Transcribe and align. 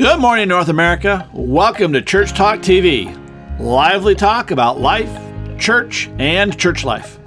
Good 0.00 0.18
morning, 0.18 0.48
North 0.48 0.70
America. 0.70 1.28
Welcome 1.34 1.92
to 1.92 2.00
Church 2.00 2.32
Talk 2.32 2.60
TV, 2.60 3.14
lively 3.60 4.14
talk 4.14 4.50
about 4.50 4.80
life, 4.80 5.14
church, 5.58 6.08
and 6.18 6.58
church 6.58 6.84
life. 6.84 7.18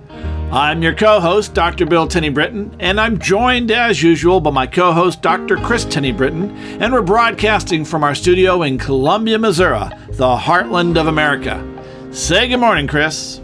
I'm 0.51 0.81
your 0.81 0.95
co 0.95 1.19
host, 1.19 1.53
Dr. 1.53 1.85
Bill 1.85 2.07
Tenny-Brittian, 2.07 2.75
and 2.79 2.99
I'm 2.99 3.19
joined 3.19 3.69
as 3.69 4.01
usual 4.01 4.41
by 4.41 4.49
my 4.49 4.65
co 4.65 4.91
host, 4.91 5.21
Dr. 5.21 5.57
Kris 5.57 5.85
Tenney 5.85 6.11
Britton, 6.11 6.49
and 6.81 6.91
we're 6.91 7.03
broadcasting 7.03 7.85
from 7.85 8.03
our 8.03 8.15
studio 8.15 8.63
in 8.63 8.79
Columbia, 8.79 9.37
Missouri, 9.37 9.89
the 10.09 10.35
heartland 10.35 10.99
of 10.99 11.05
America. 11.05 11.63
Say 12.09 12.47
good 12.47 12.57
morning, 12.57 12.87
Kris. 12.87 13.39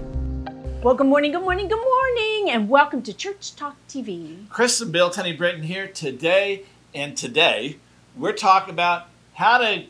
Well, 0.81 0.95
good 0.95 1.05
morning, 1.05 1.33
good 1.33 1.43
morning, 1.43 1.67
good 1.67 1.75
morning, 1.75 2.49
and 2.49 2.67
welcome 2.67 3.03
to 3.03 3.13
Church 3.13 3.55
Talk 3.55 3.75
TV. 3.87 4.49
Kris 4.49 4.81
and 4.81 4.91
Bill 4.91 5.11
Tenny-Brittian 5.11 5.65
here 5.65 5.87
today, 5.87 6.63
and 6.95 7.15
today 7.15 7.77
we're 8.17 8.33
talking 8.33 8.73
about 8.73 9.05
how 9.39 9.57
to 9.57 9.85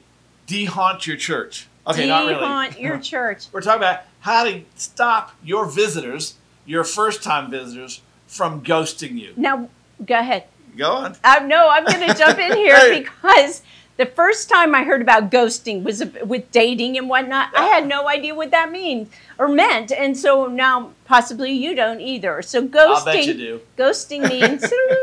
dehaunt 0.47 1.07
your 1.07 1.17
church. 1.17 1.67
Okay, 1.87 2.05
not 2.05 2.27
really. 2.27 2.35
Dehaunt 2.39 2.79
your 2.79 2.99
church. 3.11 3.47
We're 3.51 3.61
talking 3.61 3.79
about 3.81 4.01
how 4.19 4.43
to 4.43 4.61
stop 4.75 5.35
your 5.43 5.65
visitors, 5.65 6.35
your 6.67 6.83
first 6.83 7.23
time 7.23 7.49
visitors, 7.49 8.01
from 8.27 8.63
ghosting 8.63 9.17
you. 9.17 9.33
Now, 9.35 9.67
go 10.05 10.19
ahead. 10.19 10.43
Go 10.77 10.91
on. 10.91 11.15
Uh, 11.23 11.41
no, 11.47 11.67
I'm 11.67 11.83
going 11.83 12.07
to 12.07 12.13
jump 12.13 12.37
in 12.37 12.55
here 12.55 12.99
because 12.99 13.63
the 13.97 14.05
first 14.05 14.49
time 14.49 14.75
I 14.75 14.83
heard 14.83 15.01
about 15.01 15.31
ghosting 15.31 15.81
was 15.81 16.03
with 16.23 16.51
dating 16.51 16.99
and 16.99 17.09
whatnot. 17.09 17.49
I 17.57 17.65
had 17.65 17.87
no 17.87 18.07
idea 18.07 18.35
what 18.35 18.51
that 18.51 18.71
means 18.71 19.09
or 19.39 19.47
meant, 19.47 19.91
and 19.91 20.15
so 20.15 20.45
now 20.45 20.91
possibly 21.05 21.51
you 21.51 21.73
don't 21.73 22.01
either. 22.01 22.43
So 22.43 22.67
ghosting, 22.67 22.87
I'll 22.87 23.05
bet 23.05 23.25
you 23.25 23.33
do. 23.33 23.61
ghosting 23.79 24.29
means 24.29 24.61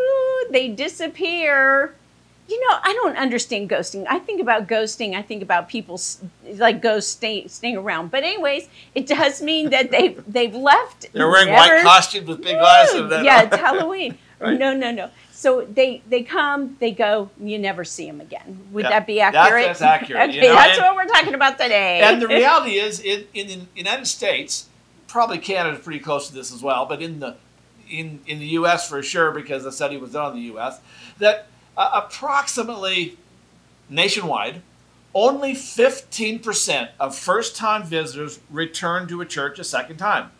they 0.52 0.68
disappear. 0.68 1.96
You 2.48 2.60
know, 2.70 2.76
I 2.82 2.92
don't 2.92 3.16
understand 3.16 3.68
ghosting. 3.68 4.06
I 4.08 4.18
think 4.20 4.40
about 4.40 4.68
ghosting. 4.68 5.14
I 5.14 5.22
think 5.22 5.42
about 5.42 5.68
people 5.68 6.00
like 6.44 6.80
ghosts 6.80 7.10
stay, 7.12 7.48
staying 7.48 7.76
around. 7.76 8.10
But 8.12 8.22
anyways, 8.22 8.68
it 8.94 9.06
does 9.08 9.42
mean 9.42 9.70
that 9.70 9.90
they 9.94 10.16
they've 10.28 10.54
left. 10.54 11.12
They're 11.12 11.28
wearing 11.28 11.48
never- 11.52 11.74
white 11.76 11.82
costumes 11.82 12.28
with 12.28 12.42
big. 12.42 12.56
Woo! 12.56 13.08
Yeah, 13.24 13.42
it's 13.46 13.56
Halloween. 13.56 14.18
Right. 14.38 14.58
No, 14.58 14.74
no, 14.74 14.90
no. 14.92 15.10
So 15.32 15.62
they 15.64 16.02
they 16.08 16.22
come, 16.22 16.76
they 16.78 16.92
go, 16.92 17.30
you 17.40 17.58
never 17.58 17.84
see 17.84 18.06
them 18.06 18.20
again. 18.20 18.68
Would 18.72 18.84
Yeah, 18.84 18.90
that 18.90 19.06
be 19.06 19.20
accurate? 19.20 19.66
that's 19.66 19.82
accurate, 19.82 20.30
you 20.32 20.40
Okay, 20.40 20.48
know, 20.48 20.54
that's 20.54 20.78
and- 20.78 20.86
what 20.86 20.94
we're 20.96 21.06
talking 21.12 21.34
about 21.34 21.58
today. 21.58 22.00
and 22.02 22.20
the 22.22 22.28
reality 22.28 22.72
is, 22.78 23.00
in, 23.00 23.24
in 23.34 23.46
the 23.48 23.60
United 23.74 24.06
States, 24.06 24.68
probably 25.08 25.38
Canada's 25.38 25.82
pretty 25.82 26.00
close 26.00 26.28
to 26.28 26.34
this 26.34 26.52
as 26.52 26.62
well, 26.62 26.86
but 26.86 27.02
in 27.02 27.18
the 27.20 27.36
in 27.90 28.20
in 28.26 28.38
the 28.38 28.46
U.S. 28.60 28.88
for 28.88 29.02
sure, 29.02 29.30
because 29.32 29.64
the 29.64 29.72
study 29.72 29.96
was 29.96 30.12
done 30.12 30.32
in 30.32 30.36
the 30.38 30.44
U.S. 30.52 30.80
that 31.18 31.46
uh, 31.76 32.02
approximately 32.04 33.16
nationwide, 33.88 34.62
only 35.14 35.52
15% 35.52 36.88
of 37.00 37.16
first-time 37.16 37.84
visitors 37.84 38.40
return 38.50 39.08
to 39.08 39.20
a 39.20 39.26
church 39.26 39.58
a 39.58 39.64
second 39.64 39.96
time. 39.96 40.30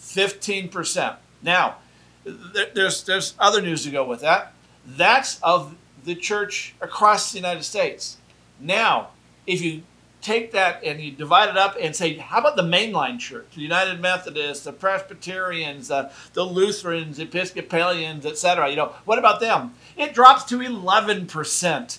15%. 0.00 1.16
Now, 1.42 1.76
there, 2.24 2.66
there's 2.74 3.04
there's 3.04 3.34
other 3.38 3.62
news 3.62 3.84
to 3.84 3.90
go 3.90 4.04
with 4.04 4.20
that. 4.20 4.52
That's 4.84 5.40
of 5.42 5.76
the 6.04 6.14
church 6.14 6.74
across 6.80 7.32
the 7.32 7.38
United 7.38 7.62
States. 7.62 8.16
Now, 8.60 9.10
if 9.46 9.62
you 9.62 9.82
take 10.26 10.50
that 10.50 10.82
and 10.82 11.00
you 11.00 11.12
divide 11.12 11.48
it 11.48 11.56
up 11.56 11.76
and 11.80 11.94
say, 11.94 12.16
how 12.16 12.40
about 12.40 12.56
the 12.56 12.62
mainline 12.62 13.16
church, 13.18 13.46
the 13.54 13.60
United 13.60 14.00
Methodists, 14.00 14.64
the 14.64 14.72
Presbyterians, 14.72 15.88
uh, 15.90 16.12
the 16.32 16.42
Lutherans, 16.42 17.20
Episcopalians, 17.20 18.26
etc. 18.26 18.68
You 18.68 18.76
know, 18.76 18.94
what 19.04 19.20
about 19.20 19.38
them? 19.38 19.74
It 19.96 20.12
drops 20.12 20.42
to 20.46 20.58
11%. 20.58 21.98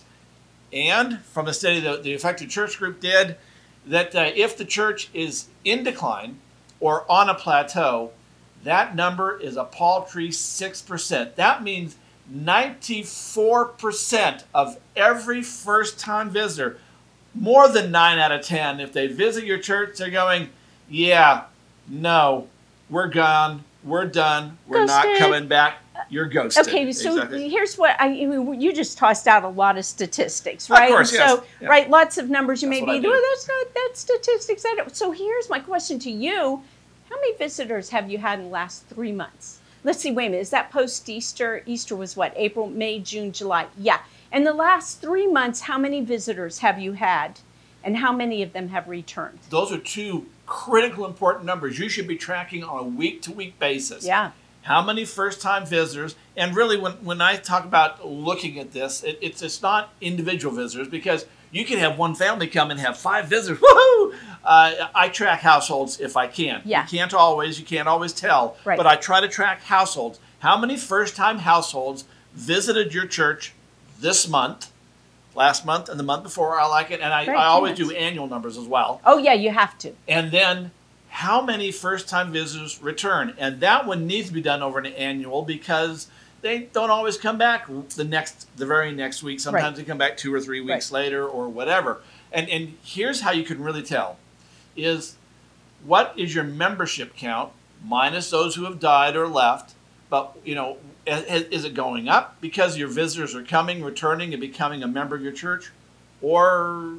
And 0.73 1.21
from 1.21 1.48
a 1.48 1.54
study 1.54 1.80
that 1.80 2.04
the 2.04 2.11
Effective 2.11 2.49
Church 2.49 2.77
Group 2.77 2.99
did, 2.99 3.37
that 3.86 4.14
uh, 4.14 4.30
if 4.36 4.58
the 4.58 4.66
church 4.66 5.10
is 5.14 5.48
in 5.64 5.86
decline 5.86 6.39
or 6.82 7.10
on 7.10 7.30
a 7.30 7.33
plateau, 7.33 8.11
that 8.66 8.93
number 8.93 9.39
is 9.39 9.55
a 9.55 9.64
paltry 9.64 10.27
6%. 10.27 11.36
That 11.36 11.64
means 11.64 11.95
94% 12.33 14.43
of 14.54 14.77
every 14.98 15.42
first 15.42 15.98
time 15.98 16.30
visitor, 16.30 16.77
more 17.36 17.67
than 17.70 17.92
9 17.92 18.20
out 18.20 18.32
of 18.32 18.45
10, 18.45 18.80
if 18.80 18.93
they 18.93 19.08
visit 19.08 19.43
your 19.43 19.58
church, 19.60 19.98
they're 19.98 20.10
going, 20.10 20.49
Yeah, 20.89 21.43
no, 21.88 22.48
we're 22.89 23.08
gone, 23.08 23.64
we're 23.83 24.05
done, 24.05 24.58
we're 24.67 24.86
not 24.86 25.05
coming 25.17 25.48
back, 25.48 25.77
you're 26.10 26.26
ghosted. 26.26 26.67
Okay, 26.67 26.92
so 26.92 27.14
Exactly. 27.16 27.49
here's 27.49 27.77
what 27.77 27.95
I 27.99 28.10
mean, 28.10 28.60
you 28.61 28.73
just 28.73 28.98
tossed 28.98 29.27
out 29.27 29.43
a 29.43 29.48
lot 29.49 29.77
of 29.77 29.86
statistics, 29.86 30.70
right? 30.70 30.89
Of 30.89 30.95
course, 30.95 31.14
yes. 31.14 31.30
So, 31.30 31.43
Yeah. 31.61 31.67
right, 31.67 31.89
lots 31.89 32.17
of 32.17 32.30
numbers. 32.30 32.61
You 32.61 32.70
That's 32.70 32.82
may 32.86 32.99
be, 32.99 33.08
well, 33.08 33.21
that's 33.32 33.48
not 33.48 33.67
that's 33.76 33.99
statistics. 34.02 34.66
I 34.66 34.76
don't. 34.76 34.95
So 34.95 35.11
here's 35.11 35.49
my 35.49 35.60
question 35.60 35.99
to 35.99 36.11
you: 36.11 36.61
How 37.10 37.16
many 37.16 37.36
visitors 37.37 37.89
have 37.89 38.10
you 38.10 38.17
had 38.17 38.39
in 38.39 38.45
the 38.45 38.52
last 38.52 38.86
three 38.87 39.11
months? 39.11 39.60
Let's 39.83 39.99
see. 39.99 40.11
Wait 40.11 40.27
a 40.27 40.30
minute. 40.30 40.42
Is 40.42 40.49
that 40.49 40.71
post 40.71 41.08
Easter? 41.08 41.64
Easter 41.66 41.95
was 41.95 42.17
what? 42.17 42.33
April, 42.36 42.67
May, 42.67 42.99
June, 42.99 43.32
July. 43.32 43.67
Yeah. 43.77 43.99
In 44.32 44.43
the 44.43 44.54
last 44.54 45.02
three 45.02 45.27
months, 45.27 45.61
how 45.61 45.77
many 45.77 46.02
visitors 46.02 46.60
have 46.60 46.80
you 46.80 46.93
had, 46.93 47.39
and 47.83 47.98
how 47.98 48.11
many 48.11 48.43
of 48.43 48.54
them 48.54 48.70
have 48.70 48.88
returned? 48.88 49.39
Those 49.49 49.71
are 49.71 49.77
two 49.77 50.27
critical 50.45 51.05
important 51.05 51.45
numbers 51.45 51.80
you 51.80 51.89
should 51.89 52.08
be 52.08 52.17
tracking 52.17 52.64
on 52.64 52.80
a 52.80 52.83
week 52.83 53.21
to 53.23 53.32
week 53.32 53.58
basis. 53.60 54.05
Yeah. 54.05 54.32
How 54.64 54.82
many 54.82 55.05
first 55.05 55.42
time 55.42 55.66
visitors? 55.66 56.16
And 56.36 56.55
really, 56.55 56.77
when, 56.77 56.93
when 56.93 57.21
I 57.21 57.37
talk 57.37 57.64
about 57.64 58.05
looking 58.05 58.60
at 58.60 58.73
this, 58.73 59.02
it, 59.04 59.17
it's, 59.21 59.42
it's 59.42 59.61
not 59.61 59.93
individual 60.02 60.54
visitors 60.54 60.89
because 60.89 61.26
you 61.52 61.64
can 61.64 61.80
have 61.80 61.98
one 61.98 62.16
family 62.16 62.48
come 62.48 62.70
and 62.70 62.80
have 62.80 62.98
five 62.98 63.27
visitors. 63.27 63.60
Woohoo! 63.61 64.14
Uh, 64.43 64.89
I 64.93 65.08
track 65.08 65.39
households 65.39 66.02
if 66.02 66.17
I 66.17 66.27
can. 66.27 66.61
Yeah. 66.66 66.83
You 66.83 66.89
can't 66.89 67.14
always, 67.14 67.60
you 67.60 67.66
can't 67.66 67.87
always 67.87 68.11
tell. 68.11 68.58
Right. 68.66 68.76
But 68.76 68.87
I 68.87 68.98
try 68.98 69.21
to 69.21 69.30
track 69.30 69.61
households. 69.61 70.20
How 70.39 70.58
many 70.58 70.76
first 70.76 71.16
time 71.16 71.39
households 71.39 72.04
visited 72.33 72.93
your 72.93 73.08
church 73.08 73.54
this 73.99 74.27
month, 74.27 74.71
last 75.35 75.65
month, 75.65 75.89
and 75.89 75.99
the 75.99 76.03
month 76.03 76.23
before? 76.23 76.59
I 76.59 76.67
like 76.67 76.91
it. 76.91 77.02
And 77.02 77.13
I, 77.13 77.25
Right, 77.27 77.37
I 77.37 77.45
always 77.45 77.77
do 77.77 77.91
annual 77.91 78.27
numbers 78.27 78.58
as 78.58 78.65
well. 78.65 79.02
Oh 79.05 79.17
yeah, 79.17 79.33
you 79.33 79.52
have 79.52 79.77
to. 79.80 79.93
And 80.08 80.31
then 80.31 80.71
how 81.09 81.41
many 81.41 81.71
first 81.71 82.07
time 82.07 82.31
visitors 82.31 82.81
return? 82.81 83.33
And 83.37 83.59
that 83.61 83.86
one 83.87 84.07
needs 84.07 84.27
to 84.27 84.33
be 84.33 84.41
done 84.41 84.61
over 84.61 84.80
an 84.80 84.86
annual 84.87 85.43
because 85.43 86.07
they 86.41 86.59
don't 86.71 86.91
always 86.91 87.17
come 87.17 87.37
back 87.37 87.67
the 87.95 88.03
next 88.03 88.47
the 88.57 88.65
very 88.65 88.91
next 88.91 89.23
week. 89.23 89.39
Sometimes 89.39 89.63
Right. 89.63 89.75
they 89.77 89.83
come 89.83 89.97
back 89.97 90.17
two 90.17 90.33
or 90.33 90.39
three 90.39 90.61
weeks 90.61 90.91
later 90.91 91.25
or 91.27 91.49
whatever. 91.49 92.02
And 92.31 92.49
and 92.49 92.77
here's 92.83 93.21
how 93.21 93.31
you 93.31 93.43
can 93.43 93.61
really 93.63 93.81
tell 93.83 94.17
is 94.75 95.15
what 95.83 96.13
is 96.17 96.36
your 96.36 96.43
membership 96.43 97.15
count 97.15 97.52
minus 97.83 98.30
those 98.30 98.55
who 98.55 98.65
have 98.65 98.80
died 98.80 99.15
or 99.15 99.27
left, 99.27 99.73
but 100.09 100.36
you 100.43 100.53
know 100.55 100.77
is 101.07 101.65
it 101.65 101.73
going 101.73 102.09
up 102.09 102.39
because 102.41 102.77
your 102.77 102.89
visitors 102.89 103.33
are 103.33 103.43
coming, 103.43 103.83
returning, 103.83 104.33
and 104.33 104.41
becoming 104.41 104.83
a 104.83 104.87
member 104.87 105.15
of 105.15 105.21
your 105.21 105.31
church, 105.31 105.71
or 106.21 106.95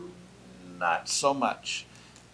not 0.79 1.09
so 1.09 1.35
much? 1.35 1.87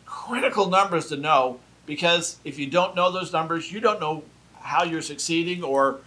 Critical 0.06 0.68
numbers 0.68 1.06
to 1.08 1.16
know 1.16 1.60
because 1.86 2.38
if 2.44 2.58
you 2.58 2.66
don't 2.66 2.94
know 2.94 3.10
those 3.10 3.32
numbers, 3.32 3.72
you 3.72 3.80
don't 3.80 4.00
know 4.00 4.22
how 4.60 4.84
you're 4.84 5.02
succeeding 5.02 5.62
or 5.62 6.00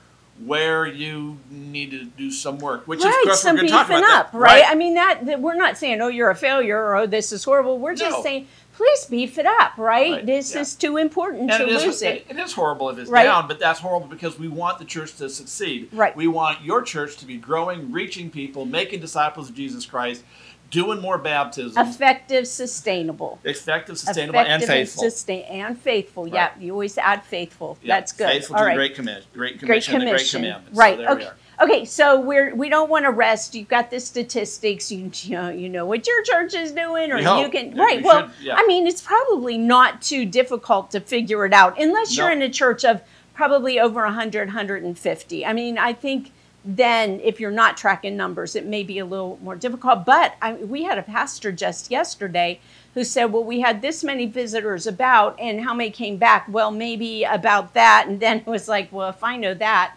where 0.45 0.85
you 0.85 1.37
need 1.49 1.91
to 1.91 2.05
do 2.05 2.29
some 2.31 2.59
work. 2.59 2.87
Which 2.87 2.99
is, 2.99 3.05
right, 3.05 3.21
course, 3.25 3.41
some 3.41 3.55
we're 3.55 3.61
going 3.61 3.67
to 3.69 3.73
talk 3.73 3.87
beefing 3.87 4.03
about 4.03 4.19
up, 4.27 4.31
that. 4.31 4.37
right? 4.37 4.63
I 4.67 4.75
mean 4.75 4.93
that, 4.93 5.25
that 5.25 5.41
we're 5.41 5.55
not 5.55 5.77
saying, 5.77 5.99
oh, 6.01 6.09
you're 6.09 6.29
a 6.29 6.35
failure 6.35 6.77
or 6.77 6.95
oh, 6.97 7.07
this 7.07 7.31
is 7.31 7.43
horrible. 7.43 7.79
We're 7.79 7.95
just 7.95 8.17
No. 8.17 8.23
saying, 8.23 8.47
please 8.75 9.05
beef 9.05 9.39
it 9.39 9.47
up, 9.47 9.75
right? 9.77 10.11
Right, 10.11 10.25
This 10.25 10.53
yeah. 10.53 10.61
is 10.61 10.75
too 10.75 10.97
important 10.97 11.49
And 11.49 11.61
to 11.61 11.63
it 11.67 11.69
is, 11.77 11.83
lose 11.83 12.01
it. 12.03 12.25
it 12.29 12.37
is 12.37 12.53
horrible 12.53 12.89
if 12.91 12.99
it's 12.99 13.09
Right. 13.09 13.23
down, 13.23 13.47
but 13.47 13.59
that's 13.59 13.79
horrible 13.79 14.07
because 14.07 14.37
we 14.37 14.47
want 14.47 14.77
the 14.77 14.85
church 14.85 15.15
to 15.15 15.27
succeed. 15.29 15.89
Right. 15.91 16.15
We 16.15 16.27
want 16.27 16.61
your 16.61 16.83
church 16.83 17.17
to 17.17 17.25
be 17.25 17.37
growing, 17.37 17.91
reaching 17.91 18.29
people, 18.29 18.65
making 18.65 18.99
disciples 18.99 19.49
of 19.49 19.55
Jesus 19.55 19.85
Christ, 19.87 20.23
doing 20.69 20.99
more 20.99 21.17
baptisms, 21.17 21.77
Effective, 21.77 22.47
sustainable. 22.47 23.39
effective, 23.43 23.97
sustainable, 23.97 24.39
and 24.39 24.63
Effective 24.63 24.67
faithful. 24.67 25.03
sustain- 25.03 25.43
and 25.43 25.77
faithful. 25.79 26.27
Yeah, 26.27 26.51
you 26.59 26.71
always 26.73 26.97
add 26.97 27.23
faithful. 27.23 27.77
Yeah, 27.81 27.95
That's 27.95 28.11
good. 28.11 28.27
Faithful 28.27 28.55
All 28.55 28.61
to 28.61 28.65
right. 28.67 28.73
the 28.73 28.77
great, 28.77 28.95
command, 28.95 29.25
great 29.33 29.59
Great 29.59 29.83
commission, 29.85 30.09
great 30.09 30.29
commandments. 30.29 30.77
Right. 30.77 30.97
So 30.97 31.01
there 31.03 31.15
we 31.15 31.21
okay. 31.21 31.25
are. 31.25 31.35
Okay. 31.59 31.85
So 31.85 32.19
we're 32.19 32.53
we 32.53 32.69
don't 32.69 32.89
want 32.89 33.05
to 33.05 33.11
rest. 33.11 33.55
You've 33.55 33.67
got 33.67 33.89
the 33.89 33.99
statistics. 33.99 34.91
You 34.91 35.09
you 35.13 35.31
know, 35.31 35.49
you 35.49 35.69
know 35.69 35.85
what 35.85 36.05
your 36.05 36.21
church 36.23 36.53
is 36.53 36.71
doing, 36.71 37.11
or 37.11 37.17
you 37.17 37.49
can 37.49 37.75
right. 37.75 37.97
we 37.97 38.03
well, 38.03 38.23
should, 38.23 38.31
yeah. 38.41 38.55
I 38.57 38.65
mean, 38.67 38.85
it's 38.85 39.01
probably 39.01 39.57
not 39.57 40.01
too 40.01 40.25
difficult 40.25 40.91
to 40.91 40.99
figure 40.99 41.45
it 41.45 41.53
out 41.53 41.79
unless 41.81 42.15
you're 42.15 42.31
in 42.31 42.41
a 42.41 42.49
church 42.49 42.85
of 42.85 43.01
probably 43.33 43.79
over 43.79 44.01
100, 44.03 44.47
150. 44.47 45.45
I 45.45 45.53
mean, 45.53 45.77
I 45.77 45.93
think 45.93 46.31
then 46.69 47.21
if 47.23 47.39
you're 47.39 47.49
not 47.49 47.77
tracking 47.77 48.17
numbers, 48.17 48.55
it 48.55 48.65
may 48.65 48.83
be 48.83 48.99
a 48.99 49.05
little 49.05 49.39
more 49.41 49.55
difficult. 49.55 50.05
But 50.05 50.35
I, 50.41 50.53
we 50.53 50.83
had 50.83 50.97
a 50.97 51.03
pastor 51.03 51.51
just 51.53 51.89
yesterday 51.89 52.59
who 52.93 53.03
said, 53.05 53.25
Well, 53.31 53.43
we 53.45 53.61
had 53.61 53.81
this 53.81 54.03
many 54.03 54.25
visitors 54.25 54.85
about, 54.85 55.39
and 55.39 55.61
how 55.61 55.73
many 55.73 55.89
came 55.91 56.17
back? 56.17 56.45
Well, 56.49 56.71
maybe 56.71 57.23
about 57.23 57.73
that. 57.75 58.05
And 58.07 58.19
then 58.19 58.39
it 58.39 58.47
was 58.47 58.67
like, 58.67 58.91
Well, 58.91 59.09
if 59.09 59.23
I 59.23 59.37
know 59.37 59.53
that, 59.53 59.95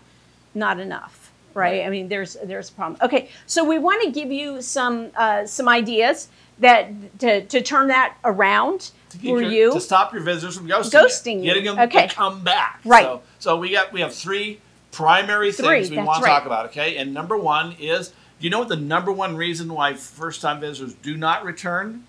not 0.54 0.78
enough. 0.78 1.32
right? 1.54 1.84
I 1.84 1.90
mean, 1.90 2.08
there's 2.08 2.36
there's 2.44 2.68
a 2.70 2.72
problem. 2.72 3.00
Okay, 3.02 3.28
so 3.46 3.64
we 3.64 3.78
want 3.80 4.02
to 4.04 4.10
give 4.12 4.30
you 4.30 4.62
some 4.62 5.10
uh, 5.16 5.46
some 5.46 5.68
ideas 5.68 6.28
that 6.60 7.18
to, 7.18 7.44
to 7.46 7.60
turn 7.62 7.88
that 7.88 8.16
around 8.24 8.92
to 9.10 9.18
for 9.18 9.40
your- 9.40 9.50
you. 9.50 9.72
to 9.72 9.80
stop 9.80 10.12
your 10.12 10.22
visitors 10.22 10.56
from 10.56 10.68
ghosting, 10.68 10.92
Ghosting 10.92 11.36
you. 11.38 11.44
getting 11.44 11.64
them 11.64 11.78
Okay. 11.80 12.06
to 12.06 12.14
come 12.14 12.44
back. 12.44 12.80
Right. 12.84 13.04
So, 13.06 13.22
so 13.40 13.56
we 13.56 13.70
got 13.72 13.92
we 13.92 14.00
have 14.02 14.14
three 14.14 14.60
primary 14.92 15.52
Three, 15.52 15.80
things 15.80 15.90
we 15.90 15.96
want 15.98 16.18
to 16.18 16.24
right. 16.24 16.30
talk 16.38 16.46
about. 16.46 16.66
Okay, 16.66 16.96
and 16.96 17.14
number 17.14 17.36
one 17.36 17.76
is, 17.78 18.08
do 18.08 18.14
you 18.40 18.50
know 18.50 18.58
what 18.58 18.68
the 18.68 18.76
number 18.76 19.12
one 19.12 19.36
reason 19.36 19.72
why 19.72 19.94
first-time 19.94 20.60
visitors 20.60 20.94
do 20.94 21.16
not 21.16 21.44
return? 21.44 22.04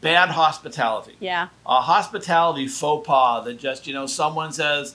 Bad 0.00 0.30
hospitality. 0.30 1.14
yeah, 1.20 1.48
A 1.66 1.82
hospitality 1.82 2.66
faux 2.66 3.06
pas 3.06 3.44
that 3.44 3.58
just 3.58 3.86
you 3.86 3.92
know 3.92 4.06
someone 4.06 4.50
says, 4.52 4.94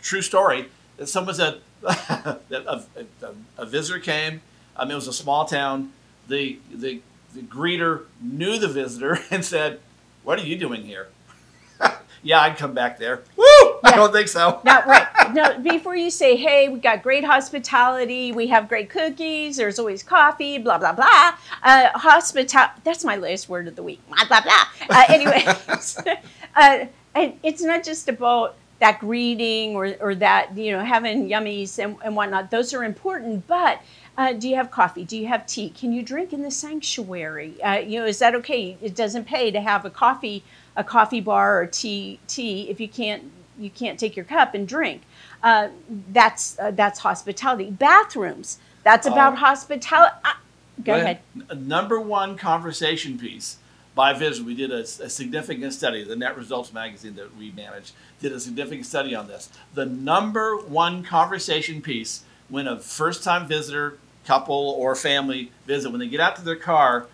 true 0.00 0.22
story 0.22 0.68
that 0.96 1.08
someone 1.08 1.34
said 1.34 1.60
that 1.82 2.40
a, 2.50 2.82
a, 2.96 3.34
a 3.58 3.66
visitor 3.66 3.98
came. 3.98 4.40
I 4.76 4.84
mean, 4.84 4.92
it 4.92 4.94
was 4.94 5.08
a 5.08 5.12
small 5.12 5.44
town. 5.44 5.92
The 6.28 6.58
the 6.72 7.02
the 7.34 7.42
greeter 7.42 8.04
knew 8.22 8.58
the 8.58 8.68
visitor 8.68 9.18
and 9.30 9.44
said, 9.44 9.80
"What 10.22 10.38
are 10.38 10.46
you 10.46 10.56
doing 10.56 10.84
here?" 10.84 11.08
Yeah, 12.22 12.40
I'd 12.40 12.56
come 12.56 12.74
back 12.74 12.98
there. 12.98 13.22
Woo! 13.36 13.44
I 13.82 13.92
don't 13.96 14.12
think 14.12 14.28
so. 14.28 14.60
now 14.64 14.82
right. 14.86 15.06
No, 15.32 15.58
before 15.58 15.96
you 15.96 16.10
say, 16.10 16.36
"Hey, 16.36 16.68
we 16.68 16.78
got 16.78 17.02
great 17.02 17.24
hospitality. 17.24 18.32
We 18.32 18.46
have 18.48 18.68
great 18.68 18.90
cookies. 18.90 19.56
There's 19.56 19.78
always 19.78 20.02
coffee." 20.02 20.58
Blah 20.58 20.78
blah 20.78 20.92
blah. 20.92 21.34
Uh, 21.62 21.90
hospital. 21.98 22.66
That's 22.84 23.04
my 23.04 23.16
latest 23.16 23.48
word 23.48 23.68
of 23.68 23.76
the 23.76 23.82
week. 23.82 24.00
Blah 24.08 24.26
blah 24.28 24.42
blah. 24.42 24.64
Uh, 24.90 25.04
anyways, 25.08 25.98
uh, 26.56 26.86
and 27.14 27.38
it's 27.42 27.62
not 27.62 27.84
just 27.84 28.08
about 28.08 28.56
that 28.80 28.98
greeting 28.98 29.76
or, 29.76 29.94
or 30.00 30.14
that 30.14 30.56
you 30.56 30.72
know 30.72 30.84
having 30.84 31.28
yummies 31.28 31.82
and, 31.82 31.96
and 32.04 32.16
whatnot. 32.16 32.50
Those 32.50 32.74
are 32.74 32.84
important, 32.84 33.46
but. 33.46 33.80
Uh, 34.18 34.34
do 34.34 34.50
you 34.50 34.56
have 34.56 34.70
coffee? 34.70 35.02
Do 35.02 35.16
you 35.16 35.28
have 35.28 35.46
tea? 35.46 35.70
Can 35.70 35.94
you 35.94 36.02
drink 36.02 36.34
in 36.34 36.42
the 36.42 36.50
sanctuary? 36.50 37.62
Uh, 37.62 37.78
you 37.78 38.00
know, 38.00 38.04
is 38.04 38.18
that 38.18 38.34
okay? 38.34 38.76
It 38.82 38.94
doesn't 38.94 39.24
pay 39.24 39.50
to 39.50 39.62
have 39.62 39.86
a 39.86 39.90
coffee, 39.90 40.44
a 40.76 40.84
coffee 40.84 41.20
bar 41.20 41.60
or 41.60 41.66
tea, 41.66 42.18
tea 42.26 42.70
if 42.70 42.80
you 42.80 42.88
can't 42.88 43.24
you 43.58 43.70
can't 43.70 44.00
take 44.00 44.16
your 44.16 44.24
cup 44.24 44.54
and 44.54 44.66
drink. 44.66 45.02
Uh, 45.42 45.68
that's 46.12 46.58
uh, 46.58 46.70
that's 46.70 47.00
hospitality. 47.00 47.70
Bathrooms. 47.70 48.58
That's 48.84 49.06
about 49.06 49.34
Oh. 49.34 49.36
hospitality. 49.36 50.14
Uh, 50.24 50.32
go 50.82 50.94
ahead. 50.94 51.20
Number 51.54 52.00
one 52.00 52.36
conversation 52.38 53.18
piece 53.18 53.58
by 53.94 54.14
visitors. 54.14 54.42
We 54.42 54.54
did 54.54 54.70
a, 54.70 54.80
a 54.80 55.10
significant 55.10 55.74
study. 55.74 56.04
The 56.04 56.16
Net 56.16 56.36
Results 56.36 56.72
magazine 56.72 57.14
that 57.16 57.36
we 57.36 57.50
manage 57.50 57.92
did 58.20 58.32
a 58.32 58.40
significant 58.40 58.86
study 58.86 59.14
on 59.14 59.28
this. 59.28 59.50
The 59.74 59.84
number 59.84 60.56
one 60.56 61.02
conversation 61.02 61.82
piece 61.82 62.22
when 62.48 62.66
a 62.66 62.80
first-time 62.80 63.46
visitor, 63.46 63.98
couple 64.26 64.74
or 64.78 64.94
family 64.94 65.52
visit, 65.66 65.90
when 65.90 66.00
they 66.00 66.08
get 66.08 66.20
out 66.20 66.36
to 66.36 66.42
their 66.42 66.56
car, 66.56 67.06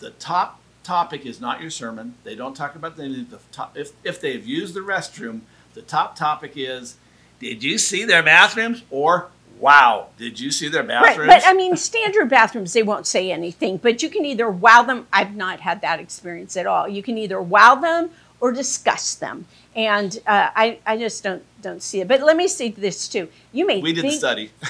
the 0.00 0.10
top 0.10 0.57
topic 0.88 1.26
is 1.26 1.38
not 1.38 1.60
your 1.60 1.70
sermon. 1.70 2.14
They 2.24 2.34
don't 2.34 2.56
talk 2.56 2.74
about 2.74 2.96
the, 2.96 3.08
the 3.28 3.38
top. 3.52 3.76
If 3.76 3.92
if 4.04 4.20
they've 4.22 4.44
used 4.44 4.72
the 4.74 4.80
restroom, 4.80 5.40
the 5.74 5.82
top 5.82 6.16
topic 6.16 6.52
is, 6.56 6.96
"Did 7.40 7.62
you 7.62 7.76
see 7.76 8.04
their 8.04 8.22
bathrooms?" 8.22 8.82
or 8.90 9.28
"Wow, 9.60 10.08
did 10.16 10.40
you 10.40 10.50
see 10.50 10.68
their 10.68 10.82
Right, 10.82 11.04
bathrooms?" 11.04 11.28
but 11.28 11.42
I 11.46 11.52
mean, 11.52 11.76
standard 11.76 12.30
bathrooms, 12.30 12.72
they 12.72 12.82
won't 12.82 13.06
say 13.06 13.30
anything, 13.30 13.76
but 13.76 14.02
you 14.02 14.08
can 14.08 14.24
either 14.24 14.50
wow 14.50 14.82
them. 14.82 15.06
I've 15.12 15.36
not 15.36 15.60
had 15.60 15.82
that 15.82 16.00
experience 16.00 16.56
at 16.56 16.66
all. 16.66 16.88
You 16.88 17.02
can 17.02 17.18
either 17.18 17.40
wow 17.40 17.74
them 17.74 18.10
or 18.40 18.50
disgust 18.50 19.20
them, 19.20 19.44
and 19.76 20.18
uh, 20.26 20.48
I, 20.56 20.78
I 20.86 20.96
just 20.96 21.22
don't 21.22 21.42
don't 21.60 21.82
see 21.82 22.00
it. 22.00 22.08
But 22.08 22.22
let 22.22 22.36
me 22.36 22.48
say 22.48 22.70
this 22.70 23.08
too: 23.08 23.28
you 23.52 23.66
may 23.66 23.82
we 23.82 23.92
did 23.92 24.04
the 24.06 24.10
study. 24.12 24.50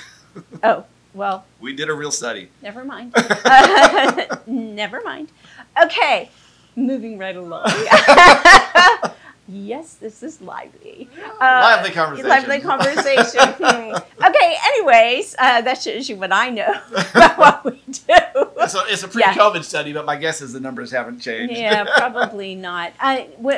Oh, 0.62 0.84
well, 1.14 1.46
We 1.60 1.72
did 1.74 1.88
a 1.88 1.94
real 1.94 2.12
study. 2.12 2.48
never 2.62 2.84
mind. 2.84 3.12
Uh, 3.16 4.36
never 4.46 5.00
mind. 5.00 5.28
Okay, 5.84 6.30
moving 6.76 7.18
right 7.18 7.36
along. 7.36 7.70
yes, 9.48 9.94
this 9.94 10.22
is 10.22 10.40
lively. 10.40 11.08
Uh, 11.16 11.28
Lively 11.40 11.90
conversation. 11.90 12.28
Lively 12.28 12.60
conversation. 12.72 13.40
Hmm. 13.58 14.24
okay, 14.26 14.56
anyways, 14.66 15.34
uh, 15.38 15.60
that 15.62 15.80
shows 15.82 16.08
you 16.08 16.16
what 16.16 16.32
I 16.32 16.50
know 16.50 16.74
about 17.14 17.38
what 17.38 17.64
we 17.64 17.82
do. 17.90 18.14
So 18.68 18.80
it's 18.86 19.02
a 19.02 19.08
pre-COVID 19.08 19.64
study, 19.64 19.92
but 19.92 20.04
my 20.04 20.16
guess 20.16 20.40
is 20.42 20.52
the 20.52 20.60
numbers 20.60 20.90
haven't 20.90 21.20
changed. 21.20 21.54
yeah, 21.56 21.84
probably 21.96 22.54
not. 22.68 22.92
I, 23.00 23.28
we 23.38 23.54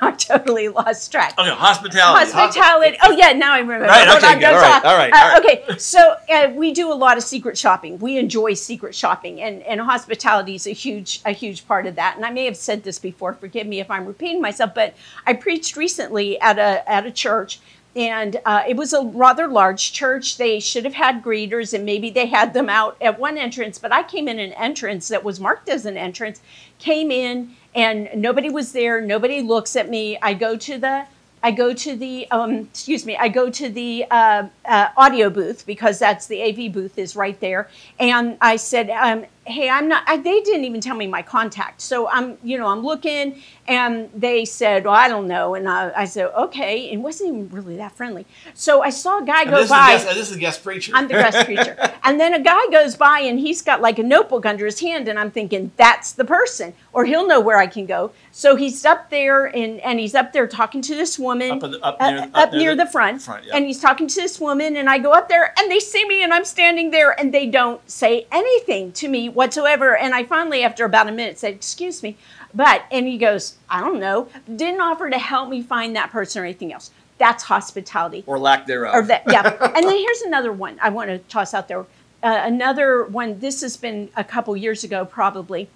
I 0.00 0.12
totally 0.12 0.68
lost 0.68 1.10
track. 1.10 1.34
Okay, 1.38 1.48
hospitality. 1.50 2.30
Hospitality. 2.32 2.98
Oh 3.02 3.10
yeah, 3.12 3.32
now 3.32 3.54
I 3.54 3.58
remember. 3.60 3.86
Right, 3.86 4.06
Hold 4.06 4.18
okay, 4.22 4.32
on, 4.34 4.38
good. 4.38 4.40
don't 4.42 4.54
All 4.54 4.60
right, 4.60 4.82
talk. 4.82 4.84
all 4.84 4.96
right, 4.96 5.12
Uh. 5.12 5.38
Okay, 5.40 5.78
so 5.78 6.14
uh, 6.30 6.52
we 6.54 6.72
do 6.72 6.92
a 6.92 6.94
lot 6.94 7.16
of 7.16 7.22
secret 7.24 7.58
shopping. 7.58 7.98
We 7.98 8.18
enjoy 8.18 8.54
secret 8.54 8.94
shopping, 8.94 9.40
and 9.40 9.62
and 9.62 9.80
hospitality 9.80 10.54
is 10.54 10.66
a 10.66 10.72
huge 10.72 11.20
a 11.24 11.32
huge 11.32 11.66
part 11.66 11.86
of 11.86 11.96
that. 11.96 12.16
And 12.16 12.24
I 12.24 12.30
may 12.30 12.44
have 12.44 12.56
said 12.56 12.84
this 12.84 12.98
before. 12.98 13.32
Forgive 13.34 13.66
me 13.66 13.80
if 13.80 13.90
I'm 13.90 14.06
repeating 14.06 14.40
myself, 14.40 14.74
but 14.74 14.94
I 15.26 15.31
preached 15.34 15.76
recently 15.76 16.40
at 16.40 16.58
a 16.58 16.88
at 16.90 17.06
a 17.06 17.10
church. 17.10 17.60
And 17.94 18.40
uh, 18.46 18.62
it 18.66 18.76
was 18.76 18.94
a 18.94 19.04
rather 19.04 19.46
large 19.46 19.92
church. 19.92 20.38
They 20.38 20.60
should 20.60 20.84
have 20.84 20.94
had 20.94 21.22
greeters, 21.22 21.74
and 21.74 21.84
maybe 21.84 22.08
they 22.08 22.24
had 22.24 22.54
them 22.54 22.70
out 22.70 22.96
at 23.02 23.18
one 23.18 23.36
entrance. 23.36 23.78
But 23.78 23.92
I 23.92 24.02
came 24.02 24.28
in 24.28 24.38
an 24.38 24.54
entrance 24.54 25.08
that 25.08 25.22
was 25.22 25.38
marked 25.38 25.68
as 25.68 25.84
an 25.84 25.98
entrance. 25.98 26.40
Came 26.78 27.10
in, 27.10 27.54
and 27.74 28.08
nobody 28.14 28.48
was 28.48 28.72
there. 28.72 29.02
Nobody 29.02 29.42
looks 29.42 29.76
at 29.76 29.90
me. 29.90 30.18
I 30.22 30.32
go 30.32 30.56
to 30.56 30.78
the 30.78 31.06
I 31.42 31.50
go 31.50 31.74
to 31.74 31.96
the 31.96 32.30
um, 32.30 32.52
excuse 32.60 33.04
me. 33.04 33.16
I 33.16 33.28
go 33.28 33.50
to 33.50 33.68
the 33.68 34.06
uh, 34.10 34.48
uh, 34.64 34.88
audio 34.96 35.28
booth 35.28 35.66
because 35.66 35.98
that's 35.98 36.26
the 36.26 36.42
AV 36.42 36.72
booth 36.72 36.98
is 36.98 37.16
right 37.16 37.38
there, 37.40 37.68
and 37.98 38.38
I 38.40 38.56
said, 38.56 38.90
um, 38.90 39.26
"Hey, 39.46 39.68
I'm 39.68 39.88
not." 39.88 40.04
I, 40.06 40.16
they 40.16 40.40
didn't 40.40 40.64
even 40.64 40.80
tell 40.80 40.96
me 40.96 41.06
my 41.06 41.22
contact, 41.22 41.80
so 41.80 42.08
I'm 42.08 42.38
you 42.42 42.58
know 42.58 42.66
I'm 42.66 42.84
looking, 42.84 43.40
and 43.66 44.08
they 44.14 44.44
said, 44.44 44.84
"Well, 44.84 44.94
I 44.94 45.08
don't 45.08 45.26
know," 45.28 45.54
and 45.54 45.68
I, 45.68 45.92
I 45.96 46.04
said, 46.04 46.30
"Okay," 46.36 46.90
and 46.90 47.00
it 47.00 47.02
wasn't 47.02 47.28
even 47.30 47.48
really 47.50 47.76
that 47.76 47.96
friendly. 47.96 48.26
So 48.54 48.82
I 48.82 48.90
saw 48.90 49.18
a 49.22 49.24
guy 49.24 49.42
And 49.42 49.50
go 49.50 49.56
this, 49.56 49.64
is 49.66 49.70
by. 49.70 49.92
guest, 49.92 50.08
and 50.08 50.16
this 50.18 50.30
is 50.30 50.36
guest 50.36 50.62
preacher. 50.64 50.92
I'm 50.94 51.08
the 51.08 51.14
guest 51.14 51.44
preacher. 51.46 51.76
And 52.04 52.18
then 52.18 52.34
a 52.34 52.40
guy 52.42 52.66
goes 52.72 52.96
by 52.96 53.20
and 53.20 53.38
he's 53.38 53.62
got 53.62 53.80
like 53.80 53.96
a 54.00 54.02
notebook 54.02 54.44
under 54.44 54.66
his 54.66 54.80
hand, 54.80 55.06
and 55.06 55.18
I'm 55.20 55.30
thinking, 55.30 55.70
that's 55.76 56.10
the 56.12 56.24
person, 56.24 56.74
or 56.92 57.04
he'll 57.04 57.28
know 57.28 57.38
where 57.40 57.58
I 57.58 57.68
can 57.68 57.86
go. 57.86 58.10
So 58.32 58.56
he's 58.56 58.84
up 58.84 59.08
there 59.10 59.44
and, 59.46 59.78
and 59.80 60.00
he's 60.00 60.14
up 60.16 60.32
there 60.32 60.48
talking 60.48 60.82
to 60.82 60.96
this 60.96 61.16
woman 61.16 61.52
Up 61.52 61.60
the- 61.60 61.80
up 61.80 61.96
uh, 62.00 62.10
near- 62.10 62.20
up 62.24 62.30
up 62.34 62.50
near, 62.52 62.60
near 62.60 62.76
the, 62.76 62.84
the 62.84 62.90
front. 62.90 63.22
front, 63.22 63.44
yeah. 63.46 63.56
And 63.56 63.66
he's 63.66 63.80
talking 63.80 64.08
to 64.08 64.14
this 64.20 64.40
woman, 64.40 64.76
and 64.76 64.90
I 64.90 64.98
go 64.98 65.12
up 65.12 65.28
there 65.28 65.54
and 65.56 65.70
they 65.70 65.78
see 65.78 66.04
me, 66.08 66.24
and 66.24 66.34
I'm 66.34 66.44
standing 66.44 66.90
there, 66.90 67.18
and 67.18 67.32
they 67.32 67.46
don't 67.46 67.80
say 67.88 68.26
anything 68.32 68.90
to 68.92 69.06
me 69.08 69.28
whatsoever. 69.34 69.96
And 69.96 70.14
I 70.14 70.24
finally, 70.24 70.62
after 70.62 70.84
about 70.84 71.08
a 71.08 71.12
minute, 71.12 71.38
said, 71.38 71.54
Excuse 71.54 72.02
me. 72.02 72.16
But, 72.54 72.84
and 72.90 73.06
he 73.06 73.16
goes, 73.18 73.56
I 73.70 73.80
don't 73.80 73.98
know, 73.98 74.28
didn't 74.54 74.80
offer 74.80 75.08
to 75.08 75.18
help 75.18 75.48
me 75.48 75.62
find 75.62 75.96
that 75.96 76.10
person 76.10 76.42
or 76.42 76.44
anything 76.44 76.72
else. 76.72 76.90
That's 77.18 77.44
hospitality 77.44 78.24
or 78.26 78.38
lack 78.38 78.66
thereof. 78.66 78.94
or 78.94 79.02
that 79.02 79.22
yeah 79.30 79.56
and 79.76 79.86
then 79.86 79.96
here's 79.96 80.22
another 80.22 80.50
one 80.52 80.76
i 80.82 80.88
want 80.88 81.08
to 81.08 81.18
toss 81.18 81.54
out 81.54 81.68
there 81.68 81.80
uh, 81.80 81.84
another 82.22 83.04
one 83.04 83.38
this 83.38 83.60
has 83.60 83.76
been 83.76 84.08
a 84.16 84.24
couple 84.24 84.56
years 84.56 84.82
ago 84.82 85.04
probably 85.04 85.68